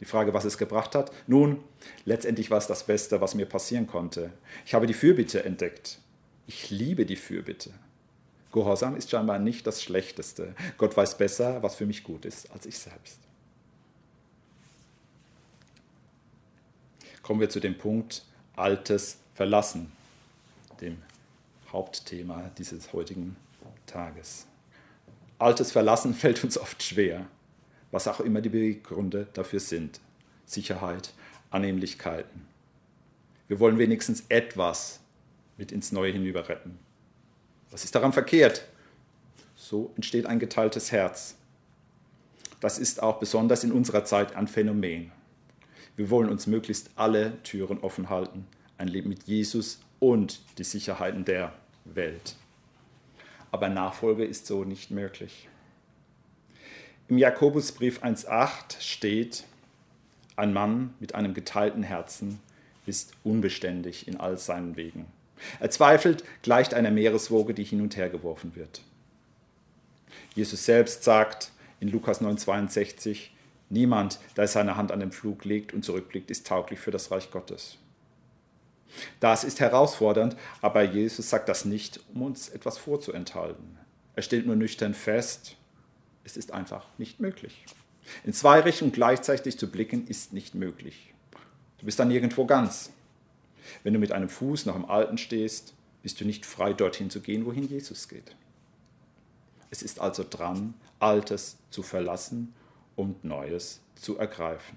Die 0.00 0.06
Frage, 0.06 0.32
was 0.32 0.46
es 0.46 0.56
gebracht 0.56 0.94
hat? 0.94 1.12
Nun, 1.26 1.62
letztendlich 2.06 2.50
war 2.50 2.58
es 2.58 2.66
das 2.66 2.84
Beste, 2.84 3.20
was 3.20 3.34
mir 3.34 3.46
passieren 3.46 3.86
konnte. 3.86 4.32
Ich 4.64 4.72
habe 4.72 4.86
die 4.86 4.94
Fürbitte 4.94 5.44
entdeckt. 5.44 5.98
Ich 6.46 6.70
liebe 6.70 7.04
die 7.04 7.16
Fürbitte. 7.16 7.70
Gehorsam 8.52 8.96
ist 8.96 9.10
scheinbar 9.10 9.38
nicht 9.38 9.66
das 9.66 9.82
Schlechteste. 9.82 10.54
Gott 10.78 10.96
weiß 10.96 11.18
besser, 11.18 11.62
was 11.62 11.76
für 11.76 11.86
mich 11.86 12.02
gut 12.02 12.24
ist, 12.24 12.50
als 12.50 12.66
ich 12.66 12.78
selbst. 12.78 13.18
Kommen 17.22 17.40
wir 17.40 17.50
zu 17.50 17.60
dem 17.60 17.78
Punkt 17.78 18.24
Altes 18.56 19.18
verlassen, 19.34 19.92
dem 20.80 21.00
Hauptthema 21.72 22.50
dieses 22.58 22.92
heutigen 22.92 23.36
Tages. 23.86 24.46
Altes 25.38 25.72
verlassen 25.72 26.14
fällt 26.14 26.44
uns 26.44 26.58
oft 26.58 26.82
schwer 26.82 27.26
was 27.90 28.08
auch 28.08 28.20
immer 28.20 28.40
die 28.40 28.48
Beweggründe 28.48 29.26
dafür 29.32 29.60
sind. 29.60 30.00
Sicherheit, 30.46 31.12
Annehmlichkeiten. 31.50 32.46
Wir 33.48 33.60
wollen 33.60 33.78
wenigstens 33.78 34.24
etwas 34.28 35.00
mit 35.56 35.72
ins 35.72 35.92
Neue 35.92 36.12
hinüber 36.12 36.48
retten. 36.48 36.78
Was 37.70 37.84
ist 37.84 37.94
daran 37.94 38.12
verkehrt? 38.12 38.64
So 39.56 39.92
entsteht 39.96 40.26
ein 40.26 40.38
geteiltes 40.38 40.92
Herz. 40.92 41.36
Das 42.60 42.78
ist 42.78 43.02
auch 43.02 43.18
besonders 43.18 43.64
in 43.64 43.72
unserer 43.72 44.04
Zeit 44.04 44.34
ein 44.36 44.48
Phänomen. 44.48 45.12
Wir 45.96 46.10
wollen 46.10 46.30
uns 46.30 46.46
möglichst 46.46 46.90
alle 46.96 47.42
Türen 47.42 47.78
offen 47.78 48.08
halten, 48.08 48.46
ein 48.78 48.88
Leben 48.88 49.08
mit 49.08 49.24
Jesus 49.24 49.80
und 50.00 50.40
die 50.58 50.64
Sicherheiten 50.64 51.24
der 51.24 51.52
Welt. 51.84 52.34
Aber 53.52 53.68
Nachfolge 53.68 54.24
ist 54.24 54.46
so 54.46 54.64
nicht 54.64 54.90
möglich. 54.90 55.48
Im 57.08 57.18
Jakobusbrief 57.18 58.02
1.8 58.02 58.80
steht, 58.80 59.44
ein 60.36 60.52
Mann 60.52 60.94
mit 61.00 61.14
einem 61.14 61.34
geteilten 61.34 61.82
Herzen 61.82 62.40
ist 62.86 63.12
unbeständig 63.24 64.08
in 64.08 64.18
all 64.18 64.38
seinen 64.38 64.76
Wegen. 64.76 65.06
Er 65.58 65.70
zweifelt 65.70 66.24
gleicht 66.42 66.74
einer 66.74 66.90
Meereswoge, 66.90 67.54
die 67.54 67.64
hin 67.64 67.80
und 67.80 67.96
her 67.96 68.08
geworfen 68.08 68.54
wird. 68.54 68.82
Jesus 70.34 70.64
selbst 70.64 71.02
sagt 71.02 71.50
in 71.80 71.88
Lukas 71.88 72.20
9:62, 72.20 73.30
niemand, 73.68 74.18
der 74.36 74.46
seine 74.46 74.76
Hand 74.76 74.92
an 74.92 75.00
den 75.00 75.12
Flug 75.12 75.44
legt 75.44 75.72
und 75.72 75.84
zurückblickt, 75.84 76.30
ist 76.30 76.46
tauglich 76.46 76.78
für 76.78 76.90
das 76.90 77.10
Reich 77.10 77.30
Gottes. 77.30 77.78
Das 79.20 79.44
ist 79.44 79.60
herausfordernd, 79.60 80.36
aber 80.60 80.82
Jesus 80.82 81.30
sagt 81.30 81.48
das 81.48 81.64
nicht, 81.64 82.00
um 82.14 82.22
uns 82.22 82.48
etwas 82.48 82.78
vorzuenthalten. 82.78 83.78
Er 84.16 84.22
stellt 84.22 84.46
nur 84.46 84.56
nüchtern 84.56 84.94
fest, 84.94 85.56
es 86.24 86.36
ist 86.36 86.52
einfach 86.52 86.86
nicht 86.98 87.20
möglich. 87.20 87.64
In 88.24 88.32
zwei 88.32 88.60
Richtungen 88.60 88.92
gleichzeitig 88.92 89.58
zu 89.58 89.70
blicken, 89.70 90.06
ist 90.06 90.32
nicht 90.32 90.54
möglich. 90.54 91.14
Du 91.78 91.86
bist 91.86 91.98
dann 91.98 92.10
irgendwo 92.10 92.44
ganz. 92.44 92.90
Wenn 93.82 93.94
du 93.94 94.00
mit 94.00 94.12
einem 94.12 94.28
Fuß 94.28 94.66
noch 94.66 94.76
im 94.76 94.84
Alten 94.84 95.16
stehst, 95.18 95.74
bist 96.02 96.20
du 96.20 96.24
nicht 96.24 96.44
frei, 96.44 96.72
dorthin 96.72 97.10
zu 97.10 97.20
gehen, 97.20 97.46
wohin 97.46 97.68
Jesus 97.68 98.08
geht. 98.08 98.34
Es 99.70 99.82
ist 99.82 100.00
also 100.00 100.24
dran, 100.28 100.74
Altes 100.98 101.56
zu 101.70 101.82
verlassen 101.82 102.54
und 102.96 103.24
Neues 103.24 103.80
zu 103.94 104.18
ergreifen. 104.18 104.76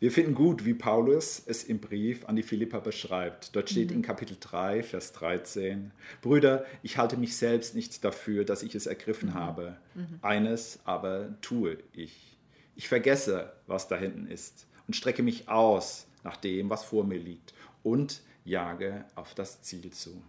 Wir 0.00 0.10
finden 0.10 0.34
gut, 0.34 0.64
wie 0.64 0.72
Paulus 0.72 1.42
es 1.44 1.62
im 1.62 1.78
Brief 1.78 2.24
an 2.24 2.34
die 2.34 2.42
Philipper 2.42 2.80
beschreibt. 2.80 3.54
Dort 3.54 3.68
steht 3.68 3.92
in 3.92 4.00
Kapitel 4.00 4.34
3, 4.40 4.82
Vers 4.82 5.12
13, 5.12 5.92
Brüder, 6.22 6.64
ich 6.82 6.96
halte 6.96 7.18
mich 7.18 7.36
selbst 7.36 7.74
nicht 7.74 8.02
dafür, 8.02 8.46
dass 8.46 8.62
ich 8.62 8.74
es 8.74 8.86
ergriffen 8.86 9.34
habe. 9.34 9.76
Eines 10.22 10.80
aber 10.84 11.38
tue 11.42 11.76
ich. 11.92 12.38
Ich 12.76 12.88
vergesse, 12.88 13.52
was 13.66 13.88
da 13.88 13.96
hinten 13.96 14.26
ist 14.26 14.66
und 14.86 14.96
strecke 14.96 15.22
mich 15.22 15.50
aus 15.50 16.06
nach 16.24 16.38
dem, 16.38 16.70
was 16.70 16.82
vor 16.82 17.04
mir 17.04 17.18
liegt 17.18 17.52
und 17.82 18.22
jage 18.46 19.04
auf 19.16 19.34
das 19.34 19.60
Ziel 19.60 19.90
zu. 19.90 20.22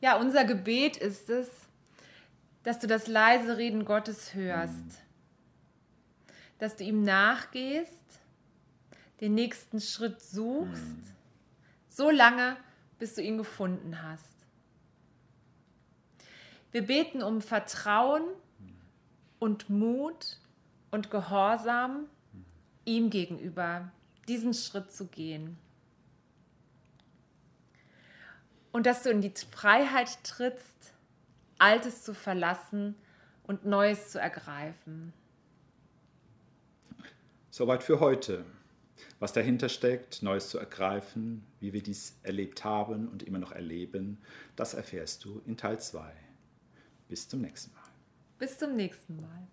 Ja, 0.00 0.20
unser 0.20 0.44
Gebet 0.44 0.98
ist 0.98 1.30
es, 1.30 1.48
dass 2.62 2.78
du 2.78 2.86
das 2.86 3.08
leise 3.08 3.58
Reden 3.58 3.84
Gottes 3.84 4.34
hörst, 4.34 5.02
dass 6.58 6.76
du 6.76 6.84
ihm 6.84 7.02
nachgehst, 7.02 8.20
den 9.20 9.34
nächsten 9.34 9.80
Schritt 9.80 10.20
suchst, 10.20 11.14
so 11.88 12.10
lange, 12.10 12.56
bis 12.98 13.14
du 13.14 13.22
ihn 13.22 13.38
gefunden 13.38 14.02
hast. 14.02 14.24
Wir 16.72 16.86
beten 16.86 17.22
um 17.22 17.40
Vertrauen 17.40 18.22
und 19.38 19.70
Mut 19.70 20.38
und 20.90 21.10
Gehorsam 21.10 22.06
ihm 22.84 23.10
gegenüber, 23.10 23.90
diesen 24.28 24.54
Schritt 24.54 24.92
zu 24.92 25.06
gehen. 25.06 25.58
Und 28.72 28.84
dass 28.84 29.02
du 29.02 29.10
in 29.10 29.22
die 29.22 29.32
Freiheit 29.50 30.22
trittst, 30.22 30.92
Altes 31.58 32.02
zu 32.02 32.14
verlassen 32.14 32.94
und 33.44 33.64
Neues 33.64 34.10
zu 34.12 34.20
ergreifen. 34.20 35.14
Soweit 37.56 37.82
für 37.82 38.00
heute. 38.00 38.44
Was 39.18 39.32
dahinter 39.32 39.70
steckt, 39.70 40.22
Neues 40.22 40.50
zu 40.50 40.58
ergreifen, 40.58 41.42
wie 41.58 41.72
wir 41.72 41.82
dies 41.82 42.18
erlebt 42.22 42.64
haben 42.64 43.08
und 43.08 43.22
immer 43.22 43.38
noch 43.38 43.52
erleben, 43.52 44.18
das 44.56 44.74
erfährst 44.74 45.24
du 45.24 45.40
in 45.46 45.56
Teil 45.56 45.80
2. 45.80 46.12
Bis 47.08 47.26
zum 47.26 47.40
nächsten 47.40 47.72
Mal. 47.72 47.88
Bis 48.38 48.58
zum 48.58 48.76
nächsten 48.76 49.16
Mal. 49.16 49.48